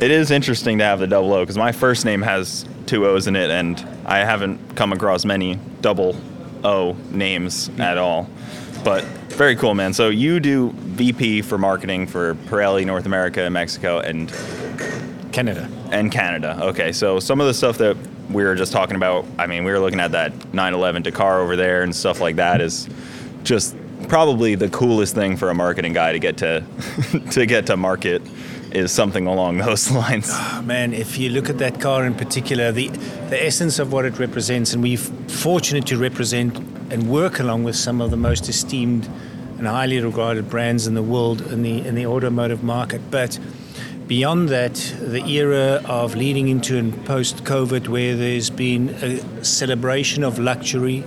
[0.00, 3.26] It is interesting to have the double O because my first name has two O's
[3.26, 6.16] in it, and I haven't come across many double
[6.62, 8.28] O names at all.
[8.84, 9.92] But very cool, man.
[9.92, 14.32] So you do VP for marketing for Pirelli North America and Mexico and
[15.32, 15.68] Canada.
[15.90, 16.58] and Canada.
[16.62, 17.96] Okay, so some of the stuff that
[18.30, 21.56] we were just talking about, I mean, we were looking at that 911 Dakar over
[21.56, 22.88] there and stuff like that is
[23.42, 23.76] just
[24.08, 26.64] probably the coolest thing for a marketing guy to get to
[27.32, 28.22] to get to market
[28.74, 30.28] is something along those lines.
[30.30, 32.88] Oh, man, if you look at that car in particular, the,
[33.30, 36.56] the essence of what it represents, and we're fortunate to represent
[36.90, 39.08] and work along with some of the most esteemed
[39.58, 43.00] and highly regarded brands in the world in the in the automotive market.
[43.10, 43.38] But
[44.06, 50.24] beyond that, the era of leading into and post COVID, where there's been a celebration
[50.24, 51.04] of luxury.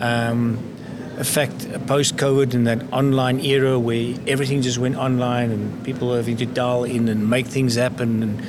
[0.00, 0.71] Um,
[1.18, 6.14] in fact, post COVID and that online era where everything just went online and people
[6.14, 8.42] having to dial in and make things happen, and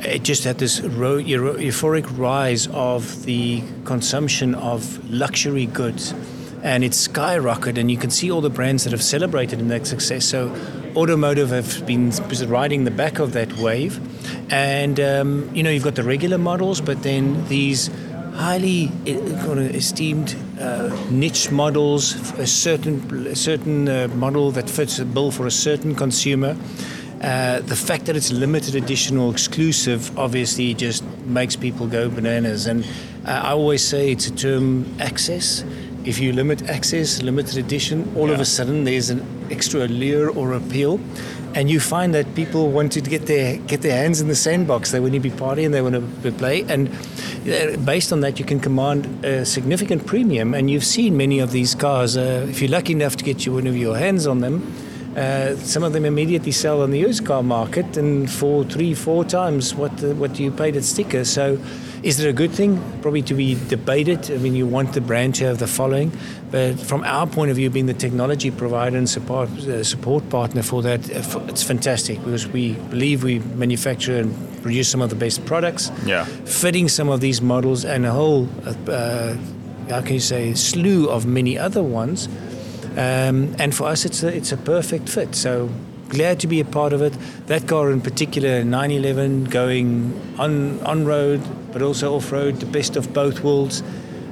[0.00, 6.14] it just had this euphoric rise of the consumption of luxury goods.
[6.62, 9.86] And it's skyrocketed, and you can see all the brands that have celebrated in that
[9.86, 10.24] success.
[10.24, 10.54] So,
[10.96, 12.10] automotive have been
[12.48, 14.00] riding the back of that wave.
[14.50, 17.90] And, um, you know, you've got the regular models, but then these
[18.34, 19.18] highly eh,
[19.74, 25.46] esteemed uh, niche models, a certain a certain uh, model that fits a bill for
[25.46, 26.56] a certain consumer.
[27.22, 32.66] Uh, the fact that it's limited edition or exclusive obviously just makes people go bananas.
[32.66, 32.84] And
[33.26, 35.64] uh, I always say it's a term access.
[36.04, 40.52] If you limit access, limited edition, all of a sudden there's an extra allure or
[40.52, 41.00] appeal.
[41.56, 44.90] And you find that people want to get their get their hands in the sandbox.
[44.90, 46.88] They want to be partying, they want to play, and
[47.48, 50.52] uh, based on that, you can command a significant premium.
[50.52, 52.14] And you've seen many of these cars.
[52.16, 54.70] Uh, if you're lucky enough to get you one of your hands on them,
[55.16, 59.24] uh, some of them immediately sell on the used car market and for three, four
[59.24, 61.24] times what the, what you paid at sticker.
[61.24, 61.58] So,
[62.06, 62.80] is it a good thing?
[63.02, 64.30] Probably to be debated.
[64.30, 66.12] I mean, you want the brand to have the following,
[66.50, 70.62] but from our point of view, being the technology provider and support uh, support partner
[70.62, 75.16] for that, uh, it's fantastic because we believe we manufacture and produce some of the
[75.16, 75.90] best products.
[76.04, 76.24] Yeah.
[76.44, 79.34] Fitting some of these models and a whole, uh,
[79.90, 82.28] how can you say, slew of many other ones
[82.96, 85.34] um, and for us, it's a, it's a perfect fit.
[85.34, 85.70] So
[86.08, 87.12] glad to be a part of it.
[87.46, 91.42] That car in particular, 911, going on on road,
[91.76, 93.82] but also off road, the best of both worlds.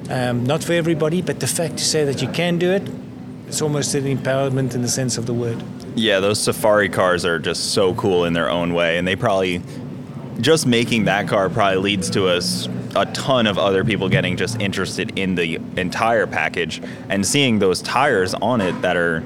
[0.09, 2.89] Um, not for everybody, but the fact to say that you can do it,
[3.47, 5.63] it's almost an empowerment in the sense of the word.
[5.95, 9.61] Yeah, those safari cars are just so cool in their own way, and they probably
[10.41, 14.59] just making that car probably leads to us a ton of other people getting just
[14.59, 16.81] interested in the entire package
[17.11, 19.23] and seeing those tires on it that are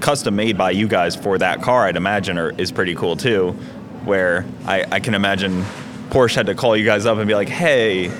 [0.00, 3.52] custom made by you guys for that car i'd imagine are, is pretty cool too
[4.04, 5.64] where I, I can imagine
[6.12, 8.12] porsche had to call you guys up and be like hey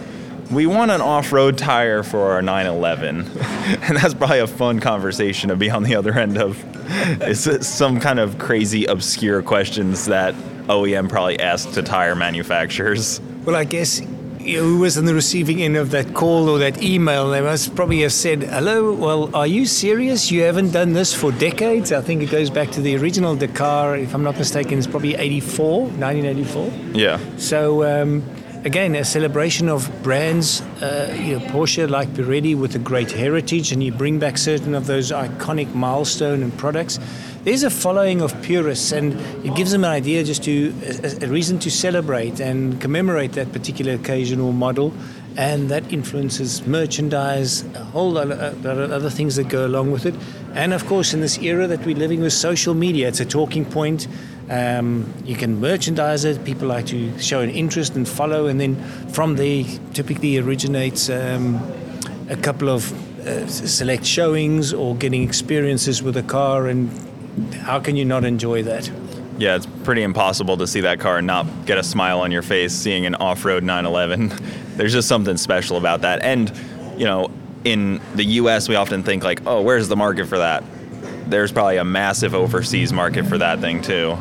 [0.50, 3.20] we want an off-road tire for our 911
[3.82, 6.62] and that's probably a fun conversation to be on the other end of
[7.22, 10.34] it's some kind of crazy obscure questions that
[10.66, 13.20] OEM probably asked to tire manufacturers.
[13.44, 14.00] Well, I guess
[14.44, 18.00] who was on the receiving end of that call or that email, they must probably
[18.00, 20.30] have said, Hello, well, are you serious?
[20.30, 21.92] You haven't done this for decades?
[21.92, 25.14] I think it goes back to the original Dakar, if I'm not mistaken, it's probably
[25.14, 26.98] 84, 1984.
[26.98, 27.18] Yeah.
[27.36, 28.22] So, um,
[28.64, 33.72] again, a celebration of brands, uh, you know, Porsche like Pirelli with a great heritage,
[33.72, 36.98] and you bring back certain of those iconic milestone and products.
[37.44, 41.28] There's a following of purists, and it gives them an idea just to a, a
[41.28, 44.92] reason to celebrate and commemorate that particular occasion or model,
[45.36, 50.14] and that influences merchandise, a whole lot of other things that go along with it.
[50.54, 53.64] And of course, in this era that we're living with social media, it's a talking
[53.64, 54.08] point.
[54.50, 56.44] Um, you can merchandise it.
[56.44, 58.76] People like to show an interest and follow, and then
[59.08, 59.64] from there,
[59.94, 61.60] typically originates um,
[62.28, 62.92] a couple of
[63.26, 66.90] uh, select showings or getting experiences with a car and
[67.62, 68.90] how can you not enjoy that?
[69.38, 72.42] Yeah, it's pretty impossible to see that car and not get a smile on your
[72.42, 74.32] face seeing an off-road 911.
[74.76, 76.22] There's just something special about that.
[76.22, 76.52] And,
[76.96, 77.30] you know,
[77.64, 80.64] in the US we often think like, "Oh, where's the market for that?"
[81.26, 84.16] There's probably a massive overseas market for that thing too.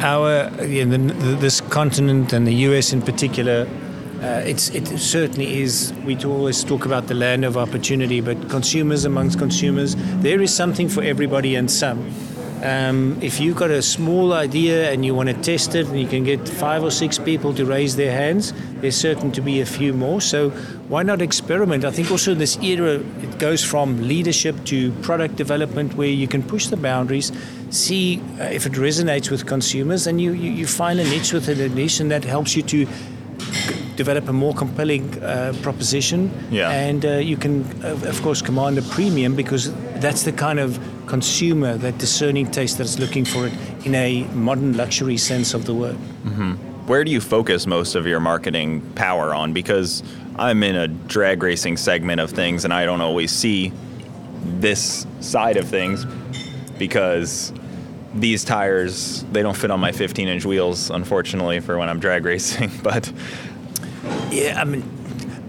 [0.00, 3.66] Our the, this continent and the US in particular
[4.24, 5.92] uh, it certainly is.
[6.06, 10.88] We always talk about the land of opportunity, but consumers amongst consumers, there is something
[10.88, 12.10] for everybody and some.
[12.64, 16.08] Um, if you've got a small idea and you want to test it and you
[16.08, 19.66] can get five or six people to raise their hands, there's certain to be a
[19.66, 20.22] few more.
[20.22, 20.48] So
[20.88, 21.84] why not experiment?
[21.84, 26.26] I think also in this era, it goes from leadership to product development where you
[26.26, 27.32] can push the boundaries,
[27.68, 31.60] see uh, if it resonates with consumers, and you, you, you find a niche within
[31.60, 32.86] a niche, and that helps you to
[33.96, 36.32] develop a more compelling uh, proposition.
[36.50, 36.70] Yeah.
[36.70, 41.76] And uh, you can, of course, command a premium because that's the kind of consumer,
[41.78, 43.52] that discerning taste that's looking for it
[43.84, 45.96] in a modern luxury sense of the word.
[46.24, 46.52] Mm-hmm.
[46.86, 49.52] Where do you focus most of your marketing power on?
[49.52, 50.02] Because
[50.36, 53.72] I'm in a drag racing segment of things and I don't always see
[54.44, 56.04] this side of things
[56.78, 57.52] because
[58.14, 62.24] these tires they don't fit on my 15 inch wheels unfortunately for when i'm drag
[62.24, 63.12] racing but
[64.30, 64.82] yeah i mean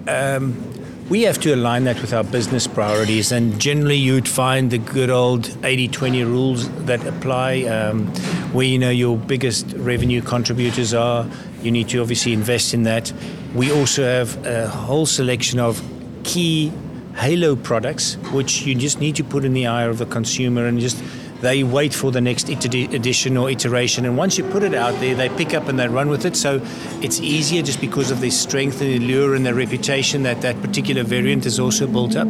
[0.08, 0.75] um,
[1.10, 5.12] we have to align that with our business priorities and generally you'd find the good
[5.12, 8.08] old 80-20 rules that apply um,
[8.54, 11.28] where you know your biggest revenue contributors are.
[11.62, 13.14] You need to obviously invest in that.
[13.54, 15.84] We also have a whole selection of
[16.24, 16.72] key
[17.16, 20.80] halo products which you just need to put in the eye of the consumer and
[20.80, 21.02] just
[21.46, 24.04] they wait for the next edition or iteration.
[24.06, 26.36] And once you put it out there, they pick up and they run with it.
[26.36, 26.60] So
[27.02, 30.60] it's easier just because of their strength and the allure and the reputation that that
[30.62, 32.28] particular variant is also built up.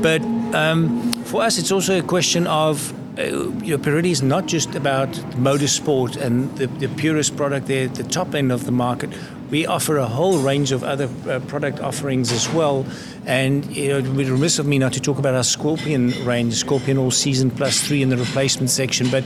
[0.00, 0.22] But
[0.54, 3.22] um, for us, it's also a question of uh,
[3.62, 5.08] you know, Pirelli is not just about
[5.48, 9.10] motorsport and the, the purest product there, the top end of the market.
[9.50, 12.84] We offer a whole range of other uh, product offerings as well.
[13.26, 16.98] And it would be remiss of me not to talk about our Scorpion range, Scorpion
[16.98, 19.24] All Season Plus 3 in the replacement section, but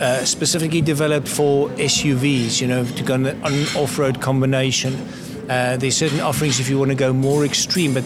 [0.00, 4.94] uh, specifically developed for SUVs, you know, to go on an off-road combination.
[5.48, 8.04] Uh, there's certain offerings if you want to go more extreme, but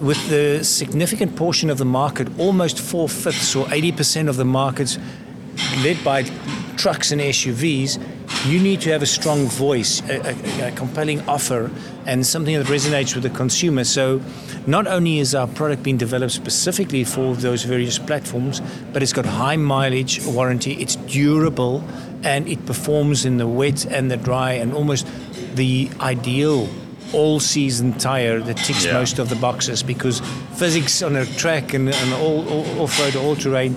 [0.00, 4.98] with the significant portion of the market, almost four fifths or 80% of the markets
[5.84, 6.24] led by
[6.76, 8.02] trucks and SUVs,
[8.46, 11.70] you need to have a strong voice, a, a, a, compelling offer,
[12.06, 13.84] and something that resonates with the consumer.
[13.84, 14.20] So,
[14.66, 18.60] not only is our product being developed specifically for those various platforms,
[18.92, 21.84] but it's got high mileage warranty, it's durable,
[22.24, 25.06] and it performs in the wet and the dry, and almost
[25.54, 26.68] the ideal
[27.12, 28.94] all season tire that ticks yeah.
[28.94, 30.20] most of the boxes because
[30.54, 33.76] physics on a track and, and all, all off road, all terrain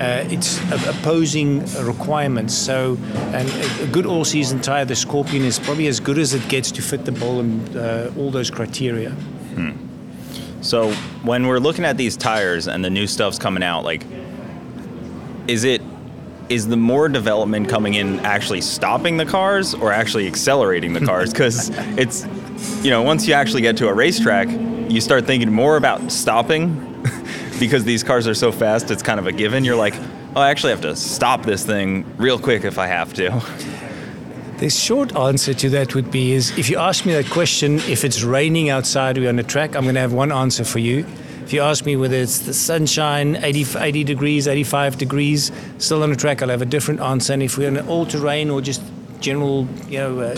[0.00, 2.54] uh, it's opposing requirements.
[2.54, 2.98] So,
[3.32, 3.48] and
[3.80, 7.04] a good all-season tire, the Scorpion is probably as good as it gets to fit
[7.04, 9.10] the ball and uh, all those criteria.
[9.10, 9.72] Hmm.
[10.60, 14.04] So, when we're looking at these tires and the new stuff's coming out, like,
[15.46, 15.80] is it
[16.48, 21.32] is the more development coming in actually stopping the cars or actually accelerating the cars?
[21.36, 22.24] Because it's,
[22.84, 24.48] you know, once you actually get to a racetrack,
[24.90, 26.95] you start thinking more about stopping
[27.58, 29.64] because these cars are so fast, it's kind of a given.
[29.64, 29.94] You're like,
[30.34, 33.42] oh, I actually have to stop this thing real quick if I have to.
[34.58, 38.04] The short answer to that would be is if you ask me that question, if
[38.04, 41.06] it's raining outside, we're on the track, I'm going to have one answer for you.
[41.44, 46.10] If you ask me whether it's the sunshine, 80, 80 degrees, 85 degrees, still on
[46.10, 47.34] the track, I'll have a different answer.
[47.34, 48.82] And if we're on an all-terrain or just
[49.20, 50.36] general, you know, uh,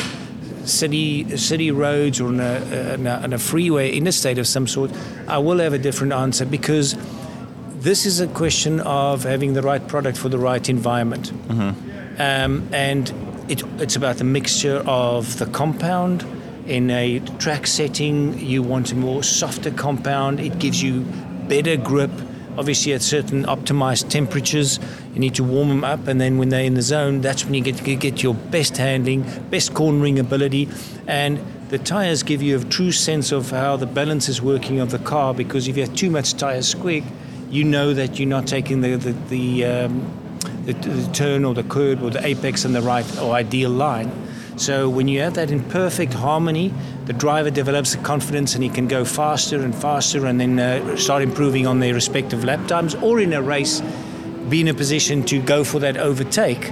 [0.69, 4.91] city city roads or on a, on a, on a freeway interstate of some sort,
[5.27, 6.97] I will have a different answer because
[7.81, 11.33] this is a question of having the right product for the right environment.
[11.49, 12.21] Mm-hmm.
[12.21, 13.13] Um, and
[13.49, 16.25] it, it's about the mixture of the compound.
[16.67, 20.39] In a track setting, you want a more softer compound.
[20.39, 21.01] It gives you
[21.49, 22.11] better grip
[22.59, 24.81] obviously at certain optimized temperatures.
[25.15, 27.55] You need to warm them up, and then when they're in the zone, that's when
[27.55, 30.69] you get you get your best handling, best cornering ability,
[31.07, 34.91] and the tires give you a true sense of how the balance is working of
[34.91, 35.33] the car.
[35.33, 37.05] Because if you have too much tire squeak,
[37.49, 40.19] you know that you're not taking the the, the um,
[40.65, 44.11] the, the, turn or the curb or the apex in the right or ideal line.
[44.59, 46.75] So when you have that in perfect harmony,
[47.09, 50.95] the driver develops the confidence and he can go faster and faster and then uh,
[50.95, 53.81] start improving on their respective lap times or in a race
[54.51, 56.71] be in a position to go for that overtake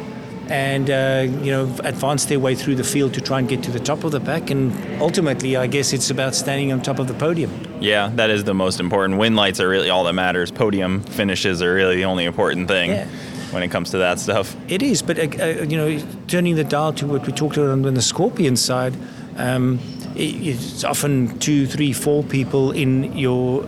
[0.48, 3.70] and uh, you know advance their way through the field to try and get to
[3.70, 7.08] the top of the pack and ultimately I guess it's about standing on top of
[7.08, 7.50] the podium.
[7.80, 9.18] Yeah, that is the most important.
[9.18, 10.50] Win lights are really all that matters.
[10.50, 12.90] Podium finishes are really the only important thing.
[12.90, 13.08] Yeah
[13.52, 14.56] when it comes to that stuff.
[14.68, 17.70] It is, but uh, uh, you know, turning the dial to what we talked about
[17.70, 18.92] on the Scorpion side,
[19.36, 19.78] um,
[20.16, 23.62] it's often two, three, four people in your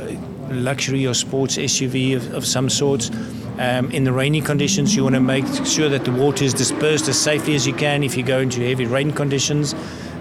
[0.50, 3.10] luxury or sports SUV of, of some sorts.
[3.58, 7.08] Um, in the rainy conditions, you want to make sure that the water is dispersed
[7.08, 9.74] as safely as you can if you go into heavy rain conditions.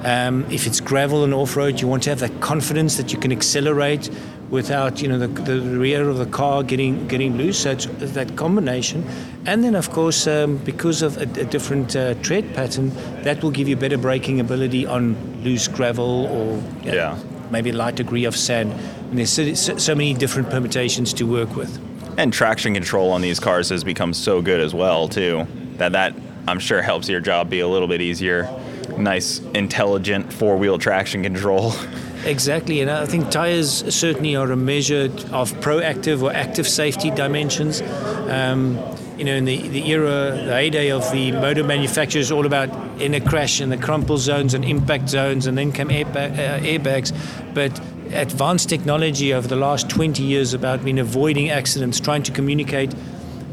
[0.03, 3.19] Um, if it's gravel and off road, you want to have that confidence that you
[3.19, 4.09] can accelerate
[4.49, 7.59] without you know the, the rear of the car getting getting loose.
[7.59, 9.05] So it's that combination,
[9.45, 12.91] and then of course um, because of a, a different uh, tread pattern,
[13.23, 17.17] that will give you better braking ability on loose gravel or yeah.
[17.51, 18.71] maybe a light degree of sand.
[19.09, 21.79] And there's so, so many different permutations to work with.
[22.17, 25.45] And traction control on these cars has become so good as well too
[25.77, 26.13] that that
[26.47, 28.49] I'm sure helps your job be a little bit easier.
[28.97, 31.73] Nice, intelligent four wheel traction control.
[32.27, 37.81] Exactly, and I think tyres certainly are a measure of proactive or active safety dimensions.
[38.27, 38.77] Um,
[39.17, 42.69] you know, in the, the era, the heyday of the motor manufacturers, all about
[43.01, 46.59] in a crash and the crumple zones and impact zones, and then come airbag, uh,
[46.59, 47.17] airbags.
[47.53, 47.79] But
[48.11, 52.93] advanced technology over the last 20 years about been avoiding accidents, trying to communicate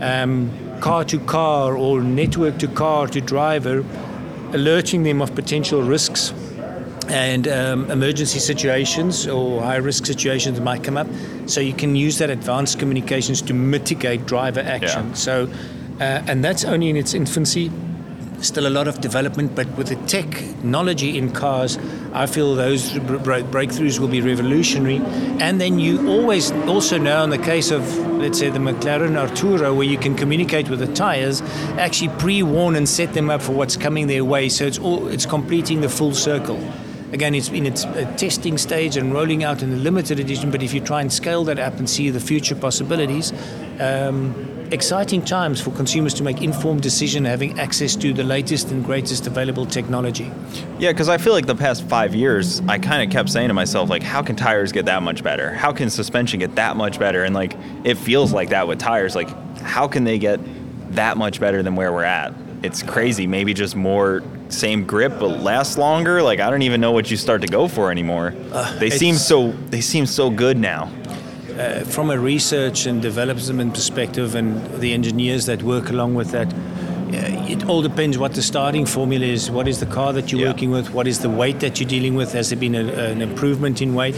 [0.01, 3.85] um, car to car or network to car to driver,
[4.53, 6.35] alerting them of potential risks
[7.09, 11.07] and um, emergency situations or high risk situations might come up.
[11.47, 15.09] So you can use that advanced communications to mitigate driver action.
[15.09, 15.15] Yeah.
[15.15, 15.49] So,
[16.01, 17.71] uh, and that's only in its infancy.
[18.41, 21.79] Still a lot of development, but with the technology in cars,
[22.13, 25.01] I feel those breakthroughs will be revolutionary.
[25.41, 29.75] And then you always also know, in the case of, let's say, the McLaren Artura,
[29.75, 31.41] where you can communicate with the tires,
[31.79, 34.49] actually pre-warn and set them up for what's coming their way.
[34.51, 36.61] So it's all it's completing the full circle.
[37.15, 40.65] Again, it's in its uh, testing stage and rolling out in the limited edition, but
[40.65, 43.33] if you try and scale that up and see the future possibilities,
[43.79, 44.35] um,
[44.73, 49.29] exciting times for consumers to make informed decision having access to the latest and greatest
[49.29, 50.29] available technology.
[50.81, 53.55] Yeah because i feel like the past five years i kind of kept saying to
[53.55, 55.55] myself like how can tires get that much better?
[55.55, 57.23] How can suspension get that much better?
[57.23, 59.15] And like it feels like that with tires.
[59.15, 59.29] Like
[59.61, 60.41] how can they get
[60.97, 62.35] that much better than where we're at?
[62.65, 63.27] It's crazy.
[63.29, 64.23] Maybe just more
[64.55, 66.23] same grip but lasts longer.
[66.23, 68.33] Like I don't even know what you start to go for anymore.
[68.53, 70.91] Uh, they seem so they seem so good now.
[71.59, 76.53] Uh, from a research and development perspective, and the engineers that work along with that,
[76.53, 79.51] uh, it all depends what the starting formula is.
[79.51, 80.49] What is the car that you're Yeah.
[80.53, 80.93] working with?
[80.93, 82.33] What is the weight that you're dealing with?
[82.33, 84.17] Has there been a, an improvement in weight?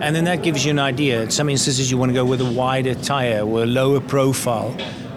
[0.00, 1.20] And then that gives you an idea.
[1.24, 4.74] In some instances, you want to go with a wider tire or a lower profile.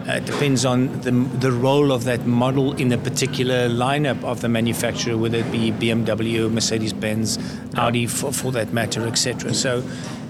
[0.07, 4.41] Uh, it depends on the, the role of that model in a particular lineup of
[4.41, 7.39] the manufacturer, whether it be BMW, Mercedes Benz,
[7.77, 9.53] Audi, for, for that matter, etc.
[9.53, 9.81] So,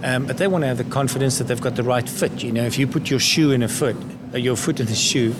[0.03, 2.43] um, but they want to have the confidence that they've got the right fit.
[2.43, 3.95] You know, if you put your shoe in a foot,
[4.33, 5.33] uh, your foot in the shoe,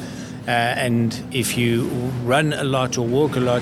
[0.48, 1.84] uh, and if you
[2.24, 3.62] run a lot or walk a lot,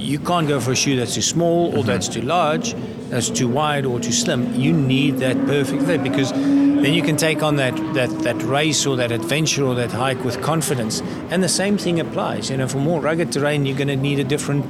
[0.00, 2.74] you can't go for a shoe that's too small or that's too large,
[3.10, 4.54] that's too wide or too slim.
[4.54, 8.86] You need that perfect fit because then you can take on that, that, that race
[8.86, 11.00] or that adventure or that hike with confidence.
[11.30, 12.50] And the same thing applies.
[12.50, 14.64] You know, for more rugged terrain, you're going to need a different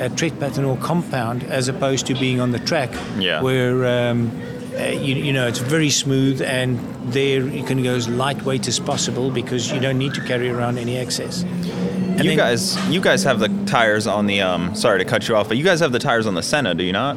[0.00, 3.40] uh, tread pattern or compound as opposed to being on the track Yeah.
[3.42, 4.30] where um,
[4.76, 6.78] uh, you, you know it's very smooth and
[7.12, 10.76] there you can go as lightweight as possible because you don't need to carry around
[10.76, 11.44] any excess.
[12.16, 14.40] And you then- guys, you guys have the tires on the.
[14.40, 16.74] Um, sorry to cut you off, but you guys have the tires on the Senna,
[16.74, 17.16] do you not?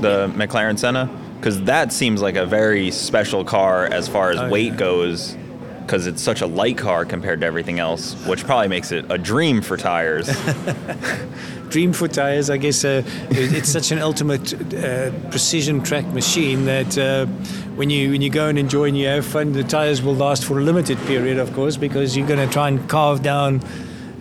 [0.00, 1.08] The McLaren Senna,
[1.38, 4.78] because that seems like a very special car as far as Oh, weight yeah.
[4.78, 5.36] goes,
[5.82, 9.18] because it's such a light car compared to everything else, which probably makes it a
[9.18, 10.28] dream for tires.
[11.70, 16.66] Dream for tires, I guess uh, it- it's such an ultimate uh, precision track machine
[16.66, 17.26] that uh,
[17.74, 20.44] when you when you go and enjoy and you have fun, the tires will last
[20.44, 23.60] for a limited period, of course, because you're going to try and carve down.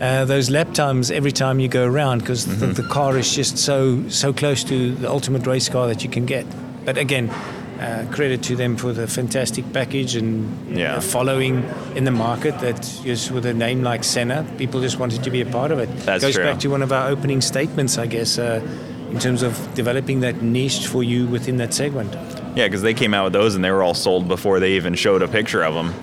[0.01, 3.57] Uh, those lap times every time you go around because the, the car is just
[3.57, 6.45] so so close to the ultimate race car that you can get.
[6.83, 7.29] But again,
[7.79, 10.95] uh, credit to them for the fantastic package and Yeah.
[10.95, 11.63] uh, following
[11.95, 15.41] in the market that just with a name like Senna, people just wanted to be
[15.41, 15.89] a part of it.
[16.05, 16.43] That's Goes true.
[16.43, 18.61] back to one of our opening statements, I guess, uh,
[19.11, 22.13] in terms of developing that niche for you within that segment.
[22.55, 24.95] yeah, because they came out with those and they were all sold before they even
[24.95, 25.93] showed a picture of them.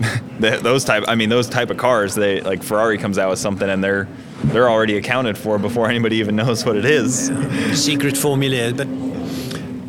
[0.40, 3.68] those type, I mean, those type of cars, they like Ferrari comes out with something
[3.68, 4.08] and they're
[4.44, 7.30] they're already accounted for before anybody even knows what it is.
[7.74, 8.88] Secret formula, but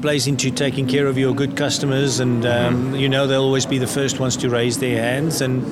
[0.02, 3.78] plays into taking care of your good customers, and um, you know they'll always be
[3.78, 5.42] the first ones to raise their hands.
[5.42, 5.64] And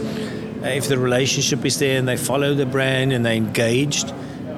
[0.66, 4.12] if the relationship is there and they follow the brand and they're engaged,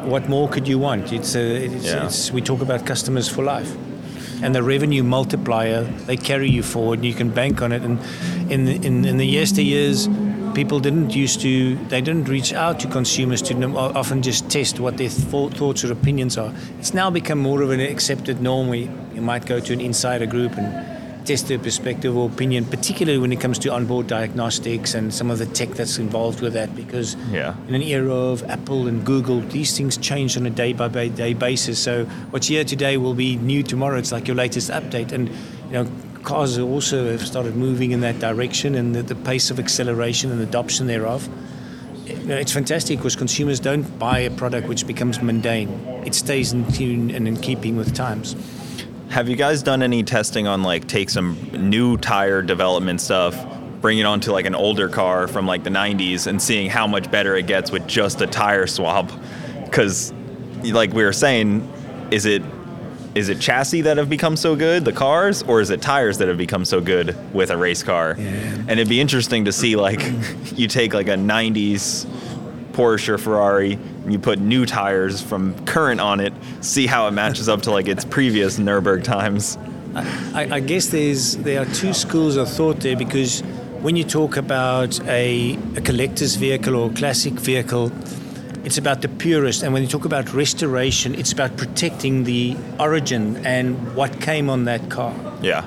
[0.04, 1.12] what more could you want?
[1.14, 2.06] It's, uh, it's, Yeah.
[2.06, 3.72] it's we talk about customers for life.
[4.42, 7.82] And the revenue multiplier they carry you forward and you can bank on it.
[7.84, 8.00] And
[8.52, 10.08] in the, in, in the yesteryears
[10.54, 14.98] people didn't used to they didn't reach out to consumers to often just test what
[14.98, 16.54] their thought, thoughts or opinions are.
[16.80, 20.26] It's now become more of an accepted norm where you might go to an insider
[20.26, 21.01] group and
[21.40, 25.46] their perspective or opinion particularly when it comes to onboard diagnostics and some of the
[25.46, 27.56] tech that's involved with that because Yeah.
[27.68, 31.34] in an era of Apple and Google, these things change on a day by day
[31.34, 31.80] basis.
[31.80, 33.98] So what's here today will be new tomorrow.
[33.98, 35.88] It's like your latest update, and you know.
[36.24, 40.40] Cars also have started moving in that direction, and the, the pace of acceleration and
[40.40, 41.28] adoption thereof.
[42.06, 45.70] It's fantastic because consumers don't buy a product which becomes mundane.
[46.06, 48.36] It stays in tune and in keeping with times.
[49.12, 53.36] Have you guys done any testing on like take some new tire development stuff,
[53.82, 57.12] bring it onto like an older car from like the 90s and seeing how much
[57.12, 59.12] better it gets with just a tire swap?
[59.70, 60.14] Cuz
[60.64, 61.70] like we were saying,
[62.10, 62.42] is it
[63.14, 66.30] is it chassis that have become so good, the cars, or is it tires that
[66.30, 68.16] have become so good with a race car?
[68.18, 70.02] And it'd be interesting to see like
[70.56, 72.06] you take like a 90s
[72.74, 77.12] Porsche or Ferrari, and you put new tires from current on it, see how it
[77.12, 79.58] matches up to like its previous Nürburgring times.
[80.34, 83.42] I, I guess there's there are two schools of thought there because
[83.82, 87.92] when you talk about a, a collector's vehicle or classic vehicle,
[88.64, 93.44] it's about the purest, and when you talk about restoration, it's about protecting the origin
[93.46, 95.14] and what came on that car.
[95.42, 95.66] Yeah.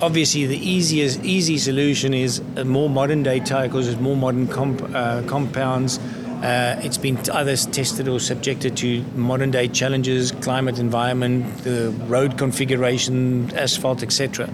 [0.00, 4.46] Obviously, the easiest easy solution is a more modern day tire because there's more modern
[4.46, 5.98] comp, uh, compounds.
[6.42, 12.38] Uh, it's been either tested or subjected to modern day challenges, climate, environment, the road
[12.38, 14.48] configuration, asphalt, etc.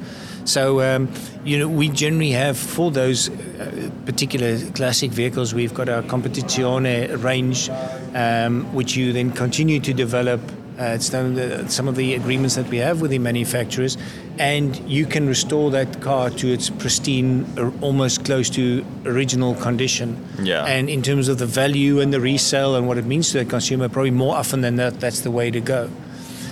[0.44, 1.10] So, um,
[1.44, 7.22] you know, we generally have for those uh, particular classic vehicles, we've got our Competizione
[7.22, 7.70] range,
[8.14, 10.40] um, which you then continue to develop
[10.78, 13.96] uh, it's done the, some of the agreements that we have with the manufacturers,
[14.38, 20.16] and you can restore that car to its pristine, or almost close to original condition.
[20.42, 20.64] Yeah.
[20.64, 23.44] And in terms of the value and the resale and what it means to the
[23.44, 25.90] consumer, probably more often than that, that's the way to go.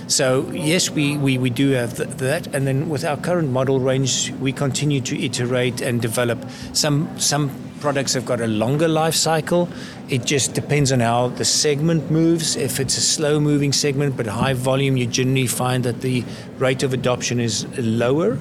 [0.07, 3.79] So yes, we, we, we do have th- that, and then with our current model
[3.79, 6.39] range, we continue to iterate and develop.
[6.73, 9.67] Some some products have got a longer life cycle.
[10.07, 12.55] It just depends on how the segment moves.
[12.55, 16.23] If it's a slow moving segment but high volume, you generally find that the
[16.59, 18.39] rate of adoption is lower.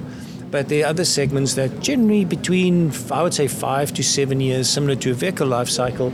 [0.52, 4.68] But there are other segments that generally between I would say five to seven years,
[4.68, 6.12] similar to a vehicle life cycle.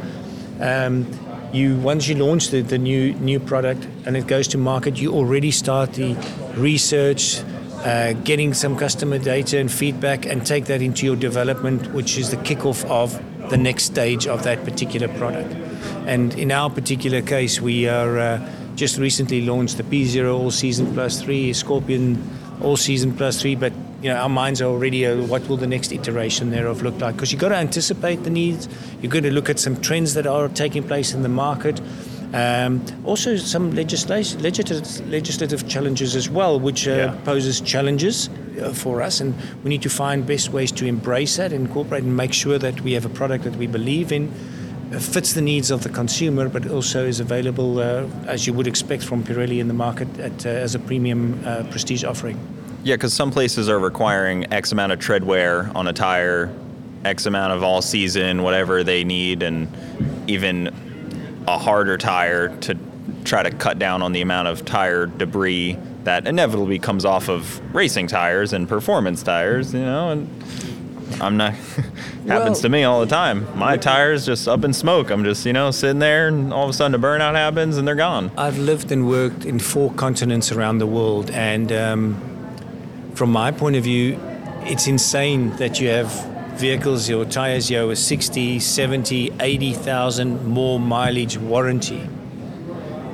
[0.61, 1.07] Um,
[1.53, 5.13] you once you launch the, the new new product and it goes to market, you
[5.13, 6.15] already start the
[6.57, 7.41] research,
[7.85, 12.31] uh, getting some customer data and feedback, and take that into your development, which is
[12.31, 13.19] the kickoff of
[13.51, 15.55] the next stage of that particular product.
[16.07, 20.51] And in our particular case, we are uh, just recently launched the P Zero All
[20.51, 22.23] Season Plus Three, Scorpion
[22.63, 23.73] All Season Plus Three, but
[24.03, 27.17] you know, our minds are already uh, what will the next iteration thereof look like?
[27.17, 28.69] Because you've got to anticipate the needs.
[29.03, 31.81] You've got to look at some trends that are taking place in the market.
[32.33, 37.21] Um, also, some legislation, legislative, legislative challenges as well, which uh, yeah.
[37.25, 38.29] poses challenges
[38.61, 39.35] uh, for us, and
[39.65, 42.93] we need to find best ways to embrace that, incorporate, and make sure that we
[42.93, 44.31] have a product that we believe in,
[44.93, 48.67] uh, fits the needs of the consumer, but also is available, uh, as you would
[48.67, 52.39] expect from Pirelli in the market, at, uh, as a premium uh, prestige offering.
[52.89, 56.51] Yeah, because some places are requiring X amount of tread wear on a tire,
[57.05, 59.69] X amount of all season, whatever they need, and
[60.27, 60.73] even
[61.47, 62.79] a harder tire to
[63.25, 67.61] try to cut down on the amount of tire debris that inevitably comes off of
[67.75, 70.27] racing tires and performance tires, you know, and
[71.21, 71.53] I'm not
[72.27, 73.47] happens well, to me all the time.
[73.59, 75.11] My tires just up in smoke.
[75.11, 77.87] I'm just, you know, sitting there and all of a sudden a burnout happens and
[77.87, 78.31] they're gone.
[78.39, 82.38] I've lived and worked in four continents around the world and um,
[83.19, 84.17] from my point of view,
[84.63, 86.09] it's insane that you have
[86.57, 92.09] vehicles, your tires, you have a 60, 70, 80,000 more mileage warranty.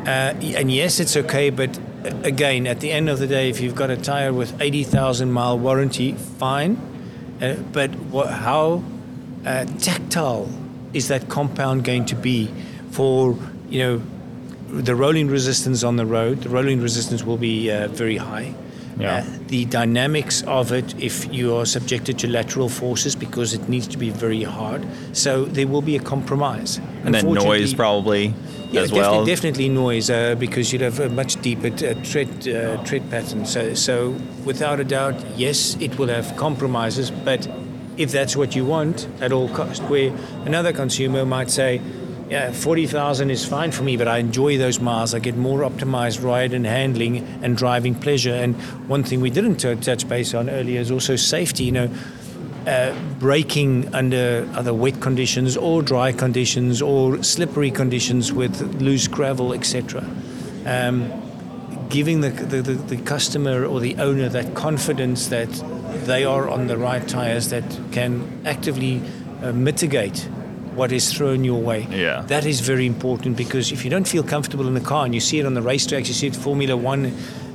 [0.07, 1.81] Uh, and yes, it's okay, but
[2.23, 5.59] again, at the end of the day, if you've got a tire with 80,000 mile
[5.59, 6.77] warranty, fine.
[7.41, 8.85] Uh, but what, how
[9.47, 10.51] uh, tactile
[10.93, 12.51] is that compound going to be
[12.91, 13.39] for,
[13.71, 14.03] you know,
[14.69, 16.43] the rolling resistance on the road?
[16.43, 18.55] The rolling resistance will be uh, very high.
[18.99, 19.17] Yeah.
[19.17, 23.87] Uh, the dynamics of it, if you are subjected to lateral forces, because it needs
[23.89, 24.87] to be very hard.
[25.13, 26.81] So there will be a compromise.
[27.05, 28.35] And then noise probably
[28.71, 29.25] yeah, as definitely, well.
[29.25, 33.47] Definitely noise, uh, because you'd have a much deeper uh, tread uh, tread pattern.
[33.47, 34.11] So, so
[34.45, 37.49] without a doubt, yes, it will have compromises, but
[37.97, 40.13] if that's what you want at all cost, where
[40.45, 41.81] another consumer might say,
[42.35, 45.14] yeah, 40,000 is fine for me, but I enjoy those miles.
[45.14, 48.35] I get more optimized ride and handling and driving pleasure.
[48.35, 48.57] And
[48.89, 51.62] one thing we didn't touch base on earlier is also safety.
[51.62, 51.91] You know,
[52.66, 59.53] uh, braking under other wet conditions or dry conditions or slippery conditions with loose gravel,
[59.53, 60.05] etc.
[60.66, 61.12] Um,
[61.89, 65.51] giving the, the, the, customer or the owner that confidence that
[66.05, 69.01] they are on the right tires that can actively
[69.41, 70.28] uh, mitigate
[70.75, 71.87] what is thrown your way.
[71.91, 72.22] Yeah.
[72.22, 75.20] That is very important because if you don't feel comfortable in the car and you
[75.20, 77.07] see it on the racetracks, you see it Formula One,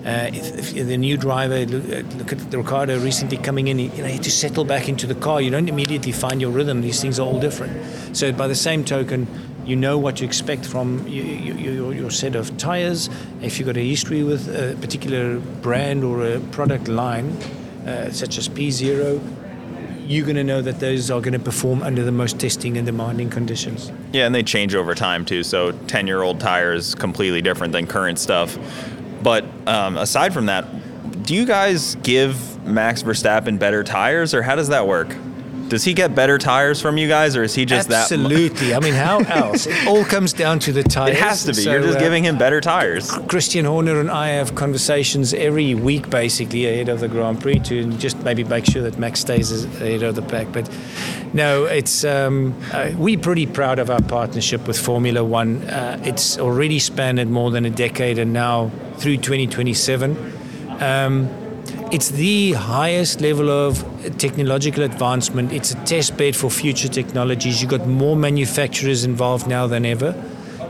[0.05, 3.89] uh, if, if the new driver, look, uh, look, at Ricciardo recently coming in, you
[3.89, 5.41] know, you have to settle back into the car.
[5.41, 6.81] You don't immediately find your rhythm.
[6.81, 8.15] These things are all different.
[8.15, 9.27] So by the same token,
[9.65, 13.09] you know what to expect from your, your, your set of tires.
[13.41, 17.31] If you've got a history with a particular brand or a product line,
[17.85, 19.19] uh, such as P Zero,
[20.09, 22.85] you're going to know that those are going to perform under the most testing and
[22.87, 23.91] demanding conditions.
[24.11, 25.43] Yeah, and they change over time too.
[25.43, 28.57] So 10 year old tires completely different than current stuff.
[29.21, 30.65] But um, aside from that,
[31.23, 35.15] do you guys give Max Verstappen better tires, or how does that work?
[35.69, 38.49] Does he get better tires from you guys, or is he just Absolutely.
[38.49, 38.51] that?
[38.51, 38.75] Absolutely.
[38.75, 39.67] I mean, how else?
[39.67, 41.15] It all comes down to the tires.
[41.15, 41.61] It has to be.
[41.61, 43.11] So, You're just uh, giving him better tires.
[43.27, 47.93] Christian Horner and I have conversations every week, basically, ahead of the Grand Prix to
[47.93, 50.51] just maybe make sure that Max stays ahead of the pack.
[50.51, 50.69] But
[51.33, 55.63] no, it's um, uh, we're pretty proud of our partnership with Formula One.
[55.63, 60.33] Uh, it's already spanned more than a decade, and now through 2027.
[60.81, 61.48] Um,
[61.91, 63.83] it's the highest level of
[64.19, 65.51] technological advancement.
[65.51, 67.61] It's a test bed for future technologies.
[67.61, 70.13] You've got more manufacturers involved now than ever.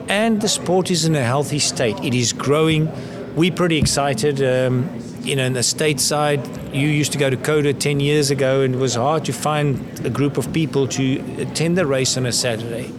[0.07, 1.99] And the sport is in a healthy state.
[2.03, 2.89] It is growing.
[3.35, 4.41] We're pretty excited.
[4.41, 4.89] Um,
[5.21, 8.75] you know, in the stateside, you used to go to COTA 10 years ago, and
[8.75, 12.31] it was hard to find a group of people to attend the race on a
[12.31, 12.91] Saturday.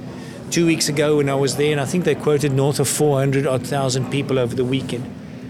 [0.51, 3.47] Two weeks ago, when I was there, and I think they quoted north of 400
[3.47, 5.05] odd thousand people over the weekend.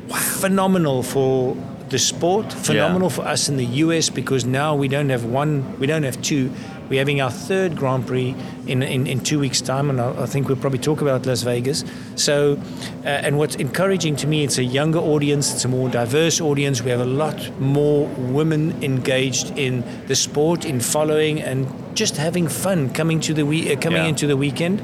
[0.08, 0.18] Wow.
[0.18, 1.56] Phenomenal for
[1.90, 3.16] the sport phenomenal yeah.
[3.16, 6.52] for us in the US because now we don't have one, we don't have two.
[6.88, 8.34] We're having our third Grand Prix
[8.66, 11.42] in, in, in two weeks' time, and I, I, think we'll probably talk about Las
[11.42, 11.84] Vegas.
[12.16, 12.60] So,
[13.04, 16.82] uh, and what's encouraging to me, it's a younger audience, it's a more diverse audience.
[16.82, 22.48] We have a lot more women engaged in the sport, in following, and just having
[22.48, 24.08] fun coming to the we- uh, coming yeah.
[24.08, 24.82] into the weekend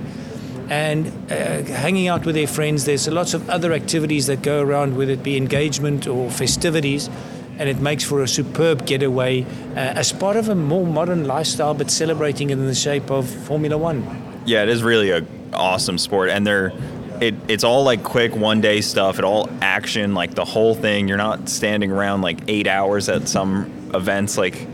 [0.69, 2.85] and uh, hanging out with their friends.
[2.85, 7.09] There's lots of other activities that go around, whether it be engagement or festivities,
[7.59, 11.75] and it makes for a superb getaway uh, as part of a more modern lifestyle,
[11.75, 14.43] but celebrating it in the shape of Formula One.
[14.45, 16.73] Yeah, it is really a awesome sport, and they're
[17.21, 19.19] it, it's all like quick one day stuff.
[19.19, 21.09] It all action, like the whole thing.
[21.09, 24.37] You're not standing around like eight hours at some events.
[24.37, 24.67] Like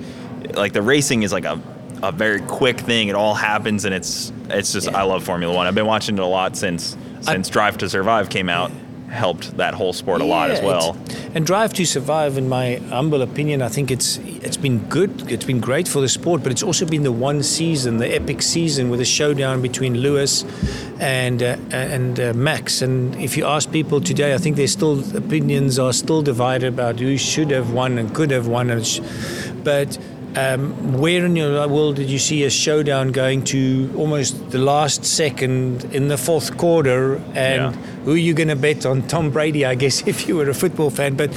[0.54, 1.60] like the racing is like a
[2.02, 3.08] a very quick thing.
[3.08, 5.66] It all happens, and it's it's just I love Formula One.
[5.66, 8.70] I've been watching it a lot since since Drive to Survive came out.
[9.08, 10.96] Helped that whole sport a lot as well.
[11.34, 15.30] And Drive to Survive, in my humble opinion, I think it's it's been good.
[15.30, 18.40] It's been great for the sport, but it's also been the one season, the epic
[18.40, 20.46] season, with a showdown between Lewis
[20.98, 22.80] and uh, and uh, Max.
[22.80, 26.98] And if you ask people today, I think there's still opinions are still divided about
[26.98, 28.68] who should have won and could have won.
[29.62, 29.98] But
[30.36, 35.04] um, where in your world did you see a showdown going to almost the last
[35.04, 37.16] second in the fourth quarter?
[37.34, 37.82] And Yeah.
[38.04, 39.02] who are you going to bet on?
[39.08, 41.14] Tom Brady, I guess, if you were a football fan.
[41.16, 41.30] But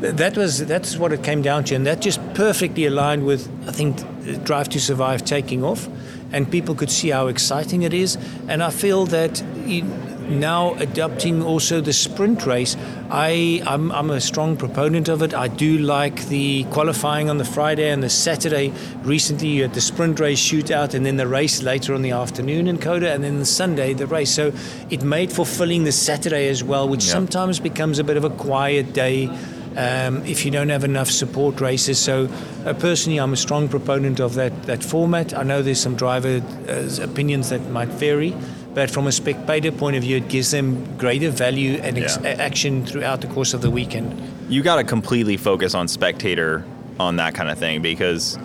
[0.00, 3.72] that was that's what it came down to, and that just perfectly aligned with I
[3.72, 3.96] think
[4.44, 5.88] Drive to Survive taking off,
[6.32, 8.18] and people could see how exciting it is.
[8.48, 9.42] And I feel that.
[9.66, 9.84] You,
[10.28, 12.76] now adopting also the sprint race,
[13.10, 15.34] I I'm, I'm a strong proponent of it.
[15.34, 18.72] I do like the qualifying on the Friday and the Saturday.
[19.02, 22.66] Recently, you had the sprint race shootout, and then the race later on the afternoon
[22.68, 24.30] in COTA, and then the Sunday the race.
[24.34, 24.52] So
[24.90, 27.12] it made fulfilling the Saturday as well, which Yeah.
[27.12, 29.30] sometimes becomes a bit of a quiet day.
[29.76, 32.28] Um, if you don't have enough support races, so
[32.64, 35.36] uh, personally, I'm a strong proponent of that that format.
[35.36, 38.36] I know there's some driver uh, opinions that might vary,
[38.74, 42.30] but from a spectator point of view, it gives them greater value and ex- Yeah.
[42.38, 44.12] action throughout the course of the weekend.
[44.48, 46.62] you got to completely focus on spectator
[47.00, 48.38] on that kind of thing because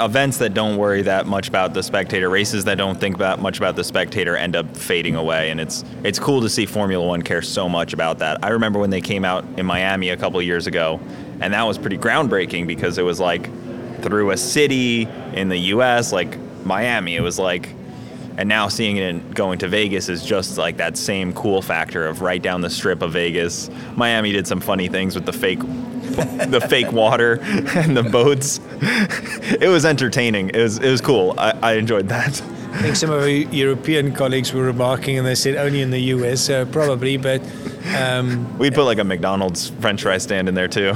[0.00, 3.58] events that don't worry that much about the spectator races that don't think that much
[3.58, 7.20] about the spectator end up fading away and it's it's cool to see formula 1
[7.20, 10.40] care so much about that i remember when they came out in miami a couple
[10.40, 10.98] of years ago
[11.42, 13.50] and that was pretty groundbreaking because it was like
[14.00, 17.68] through a city in the us like miami it was like
[18.38, 22.06] and now seeing it in, going to Vegas is just like that same cool factor
[22.06, 23.70] of right down the strip of Vegas.
[23.96, 27.38] Miami did some funny things with the fake, the fake water
[27.74, 28.60] and the boats.
[29.60, 30.50] It was entertaining.
[30.50, 31.34] It was it was cool.
[31.38, 32.40] I, I enjoyed that.
[32.72, 36.00] I think some of our European colleagues were remarking, and they said only in the
[36.14, 37.42] US, so probably, but.
[37.94, 40.94] Um, We'd put like a McDonald's French fry stand in there too.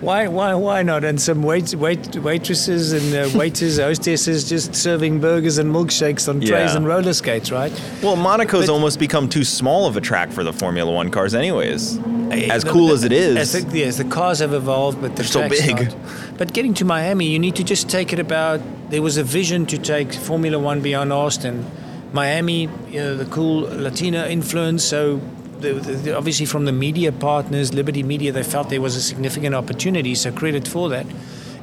[0.00, 1.04] Why, why, why not?
[1.04, 6.40] And some wait, wait, waitresses and uh, waiters, hostesses just serving burgers and milkshakes on
[6.40, 6.76] trays Yeah.
[6.76, 7.72] and roller skates, right?
[8.02, 11.34] Well, Monaco's But- almost become too small of a track for the Formula One cars,
[11.34, 11.96] anyways.
[12.30, 15.16] As No, cool but as it is, As the, yes, the cars have evolved, but
[15.16, 15.76] the they're so big.
[15.86, 15.96] Not.
[16.36, 18.60] But getting to Miami, you need to just take it about.
[18.90, 21.64] There was a vision to take Formula One beyond Austin.
[22.12, 24.84] Miami, you know, the cool Latina influence.
[24.84, 28.96] So, the, the, the- obviously, from the media partners, Liberty Media, they felt there was
[28.96, 30.14] a significant opportunity.
[30.14, 31.06] So, credit for that.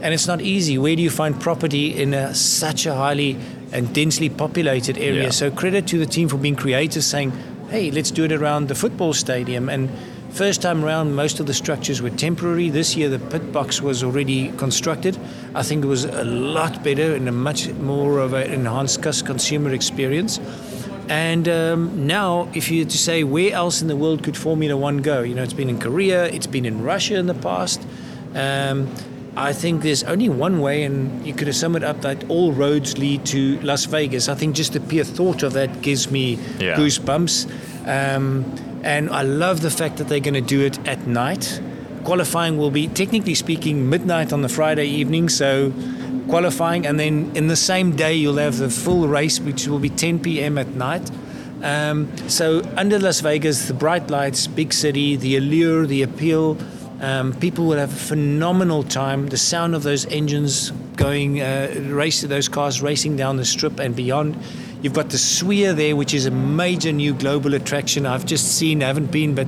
[0.01, 0.77] And it's not easy.
[0.77, 3.37] Where do you find property in a, such a highly
[3.71, 5.23] and densely populated area?
[5.23, 5.29] Yeah.
[5.29, 7.31] So, credit to the team for being creative, saying,
[7.69, 9.89] "Hey, let's do it around the football stadium." And
[10.33, 12.71] First time around, most of the structures were temporary.
[12.71, 15.15] This year, the pit box was already constructed.
[15.53, 19.71] I think it was a lot better and a much more of an enhanced consumer
[19.71, 20.39] experience.
[21.09, 24.97] And um, now, if you to say where else in the world could Formula One
[25.01, 27.81] go, you know, it's been in Korea, it's been in Russia in the past.
[28.35, 28.87] Um,
[29.35, 32.53] I think there's only one way, and you could have summed it up that all
[32.53, 34.29] roads lead to Las Vegas.
[34.29, 36.75] I think just the pure thought of that gives me Yeah.
[36.77, 37.47] goosebumps.
[37.87, 38.45] Um,
[38.83, 41.59] and I love the fact that they're going to do it at night.
[42.03, 45.29] Qualifying will be, technically speaking, midnight on the Friday evening.
[45.29, 45.71] So,
[46.27, 49.89] qualifying, and then in the same day, you'll have the full race, which will be
[49.89, 50.57] 10 p.m.
[50.57, 51.09] at night.
[51.61, 56.57] Um, so, under Las Vegas, the bright lights, big city, the allure, the appeal,
[56.99, 59.27] um, people will have a phenomenal time.
[59.27, 63.95] The sound of those engines going, uh, race those cars racing down the strip and
[63.95, 64.37] beyond.
[64.81, 68.05] You've got the Sphere there, which is a major new global attraction.
[68.05, 69.47] I've just seen, haven't been, but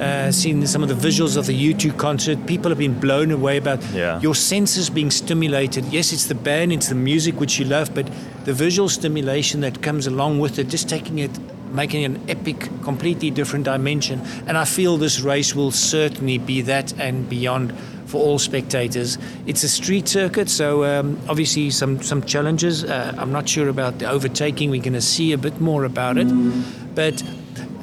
[0.00, 2.46] uh, seen some of the visuals of the U2 concert.
[2.46, 4.20] People have been blown away about Yeah.
[4.20, 5.84] your senses being stimulated.
[5.92, 8.06] Yes, it's the band, it's the music which you love, but
[8.44, 11.30] the visual stimulation that comes along with it, just taking it,
[11.72, 14.20] making it an epic, completely different dimension.
[14.46, 17.72] And I feel this race will certainly be that and beyond
[18.06, 19.18] for all spectators.
[19.46, 22.84] It's a street circuit, so um, obviously some some challenges.
[22.84, 24.70] Uh, I'm not sure about the overtaking.
[24.70, 26.28] We're going to see a bit more about it,
[26.94, 27.22] but.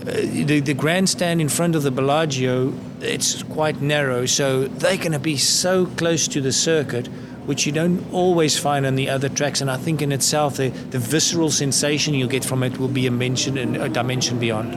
[0.06, 0.12] Uh,
[0.46, 5.20] the, the grandstand in front of the Bellagio, it's quite narrow, so they're going to
[5.20, 7.08] be so close to the circuit,
[7.46, 9.62] which you don't always find on the other tracks.
[9.62, 13.08] And I think in itself, the, the visceral sensation you'll get from it will be
[13.08, 14.74] a mention a dimension beyond.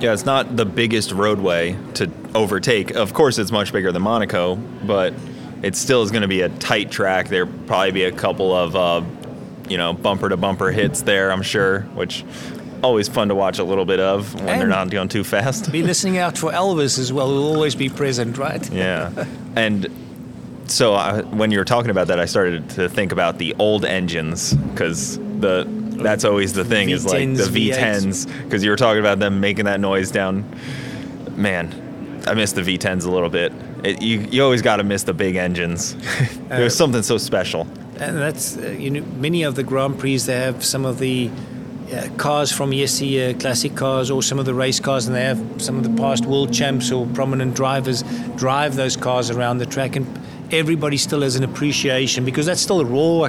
[0.00, 2.92] Yeah, it's not the biggest roadway to overtake.
[2.92, 5.12] Of course, it's much bigger than Monaco, but
[5.62, 7.28] it still is going to be a tight track.
[7.28, 9.02] There'll probably be a couple of uh,
[9.68, 12.24] you know, bumper to bumper hits there, I'm sure, which
[12.82, 15.70] always fun to watch a little bit of when they're not going too fast.
[15.72, 17.28] Be listening out for Elvis as well.
[17.28, 18.68] We'll always be present, right?
[18.78, 19.26] Yeah.
[19.56, 19.88] And
[20.66, 23.84] so I, when you were talking about that, I started to think about the old
[23.84, 25.66] engines because the
[25.98, 29.40] that's always the thing is like the V10s, V10s because you were talking about them
[29.40, 30.44] making that noise down.
[31.36, 33.52] Man, I miss the V10s a little bit.
[33.82, 35.96] It, you you always got to miss the big engines.
[36.48, 37.62] There's something so special.
[37.98, 41.30] And that's uh, you know many of the Grand Prix they have some of the
[41.92, 45.42] uh, cars from yesteryear, classic cars, or some of the race cars, and they have
[45.62, 48.02] some of the past world champs or prominent drivers
[48.36, 50.06] drive those cars around the track, and
[50.52, 53.28] everybody still has an appreciation because that's still the raw.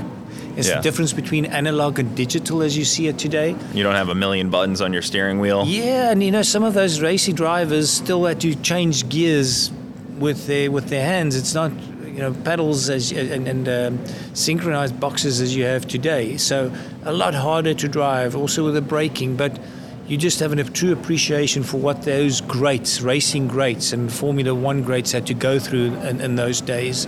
[0.57, 0.77] It's Yeah.
[0.77, 3.55] the difference between analog and digital as you see it today.
[3.73, 5.63] You don't have a million buttons on your steering wheel.
[5.65, 9.71] Yeah, and you know some of those racy drivers still had to change gears
[10.17, 11.35] with their with their hands.
[11.37, 11.71] It's not
[12.09, 16.37] you know pedals as and, and um, synchronized boxes as you have today.
[16.37, 16.71] So
[17.03, 18.35] a lot harder to drive.
[18.35, 19.59] Also with the braking, but
[20.07, 24.81] you just have a true appreciation for what those greats, racing greats, and Formula One
[24.81, 27.05] greats had to go through in, in those days.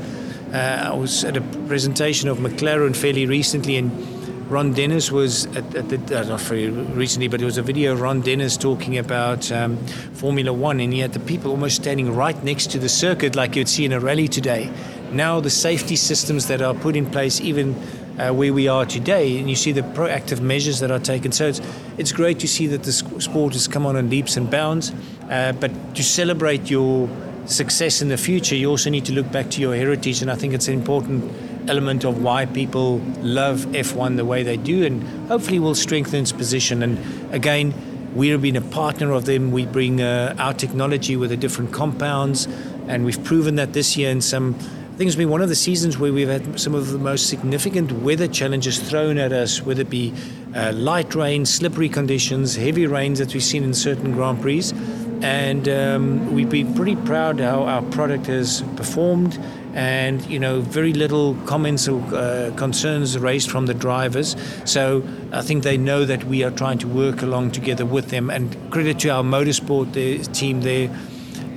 [0.54, 3.91] Uh, I was at a presentation of McLaren fairly recently, and
[4.52, 7.93] Ron Dennis was at, at the, uh, not very recently, but it was a video
[7.93, 9.78] of Ron Dennis talking about um,
[10.14, 13.56] Formula One, and he had the people almost standing right next to the circuit, like
[13.56, 14.70] you'd see in a rally today.
[15.14, 17.76] Now the safety systems that are put in place, even
[18.20, 21.32] uh, where we are today, and you see the proactive measures that are taken.
[21.32, 21.62] So it's
[21.97, 24.91] it's great to see that the sport has come on in leaps and bounds,
[25.30, 27.10] uh, but to celebrate your
[27.45, 30.36] success in the future, you also need to look back to your heritage, and I
[30.36, 31.32] think it's important
[31.68, 36.32] element of why people love F1 the way they do, and hopefully will strengthen its
[36.32, 36.84] position.
[36.84, 37.74] And again,
[38.16, 39.51] we've been a partner of them.
[39.51, 42.47] We bring uh, our technology with the different compounds,
[42.88, 44.55] and we've proven that this year in some.
[44.55, 47.28] I think it's been one of the seasons where we've had some of the most
[47.28, 50.14] significant weather challenges thrown at us, whether it be
[50.53, 54.72] uh, light rain, slippery conditions, heavy rains that we've seen in certain Grand Prix
[55.22, 59.39] and um, we've been pretty proud how our product has performed
[59.74, 65.41] and you know very little comments or uh, concerns raised from the drivers so I
[65.41, 68.99] think they know that we are trying to work along together with them and credit
[68.99, 69.93] to our motorsport
[70.34, 70.89] team there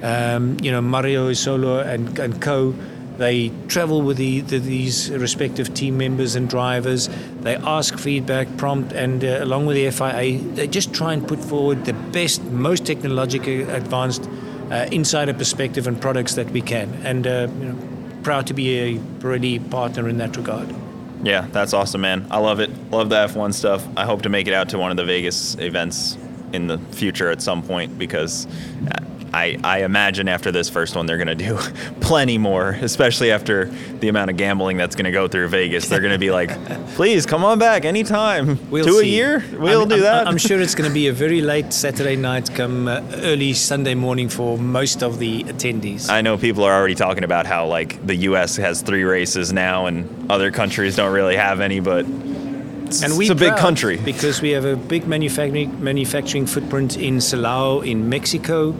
[0.03, 2.75] um, you know Mario Isola and, and co
[3.17, 7.09] they travel with the, the, these respective team members and drivers.
[7.41, 11.39] They ask feedback, prompt, and uh, along with the FIA, they just try and put
[11.39, 14.29] forward the best, most technologically advanced
[14.71, 16.93] uh, insider perspective and products that we can.
[17.05, 17.94] And uh, you know,
[18.25, 20.75] proud to be a Pirelli partner in that regard.
[21.23, 22.27] Yeah, that's awesome, man.
[22.31, 22.71] I love it.
[22.91, 23.87] Love the F1 stuff.
[23.97, 26.19] I hope to make it out to one of the Vegas events
[26.53, 29.05] in the future at some point because uh,
[29.35, 31.57] I, I imagine after this first one, they're going to do
[32.01, 33.65] plenty more, especially after
[33.99, 35.89] the amount of gambling that's going to go through Vegas.
[35.89, 36.51] They're going to be like,
[36.95, 38.71] please come on back anytime.
[38.71, 39.45] We'll Two a year?
[39.53, 40.29] We'll I'm- do I'm- that.
[40.29, 43.95] I'm sure it's going to be a very late Saturday night, come uh, early Sunday
[43.95, 46.09] morning for most of the attendees.
[46.09, 48.55] I know people are already talking about how like the U.S.
[48.57, 53.17] has three races now and other countries don't really have any, but it's, and it's
[53.19, 53.97] we're a big country.
[53.97, 58.77] because we have a big manufacturing manufacturing footprint in Silao in Mexico.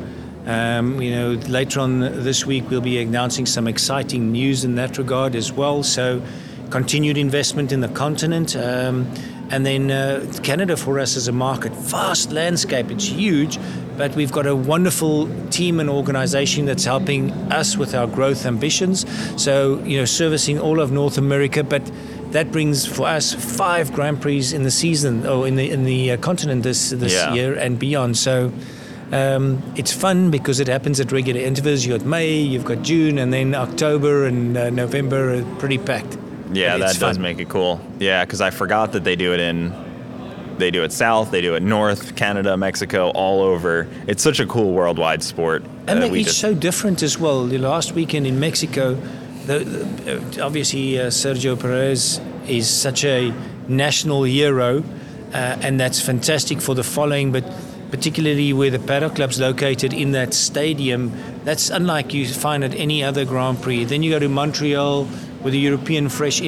[0.47, 4.99] Um, you know, later on this week we'll be announcing some exciting news in that
[4.99, 5.83] regard as well.
[5.83, 6.23] So,
[6.71, 8.57] continued investment in the continent.
[8.57, 9.07] Um,
[9.51, 13.59] and then uh, Canada for us as a market, vast landscape, it's huge,
[13.97, 19.05] but we've got a wonderful team and organization that's helping us with our growth ambitions.
[19.41, 21.83] So, you know, servicing all of North America, but
[22.33, 26.13] that brings for us five Grand Prix in the season or in the in the
[26.13, 27.33] uh, continent this this Yeah.
[27.35, 28.17] year and beyond.
[28.17, 28.51] So
[29.13, 31.85] um, it's fun because it happens at regular intervals.
[31.85, 36.17] You've got May, you've got June, and then October and uh, November are pretty packed.
[36.53, 37.81] Yeah, it's that does make it cool.
[37.99, 39.73] Yeah, because I forgot that they do it in,
[40.59, 43.89] they do it south, they do it north, Canada, Mexico, all over.
[44.07, 45.65] It's such a cool worldwide sport.
[45.87, 47.47] And uh, each just- so different as well.
[47.47, 48.95] The last weekend in Mexico,
[49.47, 53.33] the, the, uh, obviously uh, Sergio Perez is such a
[53.69, 54.85] national hero,
[55.33, 57.33] uh, and that's fantastic for the following.
[57.33, 57.45] But
[57.95, 61.13] particularly where the paddock club's located in that stadium,
[61.45, 63.85] that's unlike you find at any other Grand Prix.
[63.85, 65.05] Then you go to Montreal
[65.45, 66.41] with a European French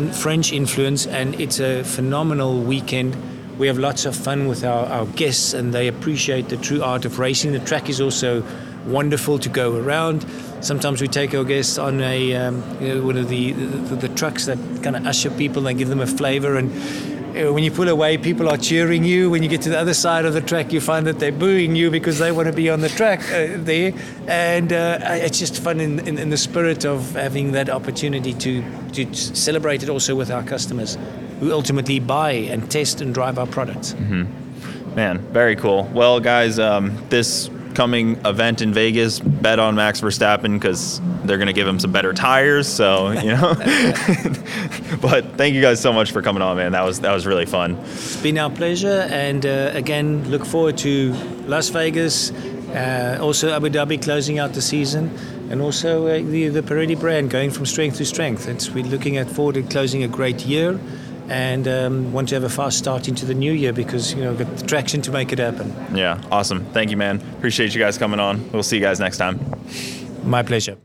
[0.53, 3.17] influence, and it's a phenomenal weekend.
[3.59, 7.05] We have lots of fun with our, our guests, and they appreciate the true art
[7.05, 7.53] of racing.
[7.53, 8.43] The track is also
[8.85, 10.27] wonderful to go around.
[10.63, 14.09] Sometimes we take our guests on a um, you know, one of the, the, the
[14.17, 16.57] trucks that kind of usher people and give them a flavour.
[16.57, 16.73] And
[17.53, 19.31] when you pull away, people are cheering you.
[19.31, 21.77] When you get to the other side of the track, you find that they're booing
[21.77, 23.93] you because they want to be on the track uh, there.
[24.27, 28.65] And uh, it's just fun in, in, in the spirit of having that opportunity to,
[28.93, 30.97] to celebrate it also with our customers.
[31.41, 33.95] who ultimately buy and test and drive our products.
[34.95, 35.85] Man, very cool.
[35.93, 41.47] Well, guys, um, this coming event in Vegas, bet on Max Verstappen because they're going
[41.47, 42.67] to give him some better tires.
[42.67, 43.55] So you know.
[45.01, 46.73] but thank you guys so much for coming on, man.
[46.73, 47.77] That was that was really fun.
[47.77, 51.13] It's been our pleasure, and uh, again, look forward to
[51.47, 52.33] Las Vegas,
[52.71, 55.11] uh, also Abu Dhabi closing out the season,
[55.51, 58.49] and also uh, the the Pirelli brand going from strength to strength.
[58.49, 60.81] It's, we're looking at forward to closing a great year,
[61.29, 64.31] and um, want to have a fast start into the new year because you know
[64.33, 65.75] we've got the traction to make it happen.
[65.95, 66.65] Yeah, awesome.
[66.73, 67.21] Thank you, man.
[67.39, 68.51] Appreciate you guys coming on.
[68.53, 69.39] We'll see you guys next time.
[70.25, 70.77] My pleasure.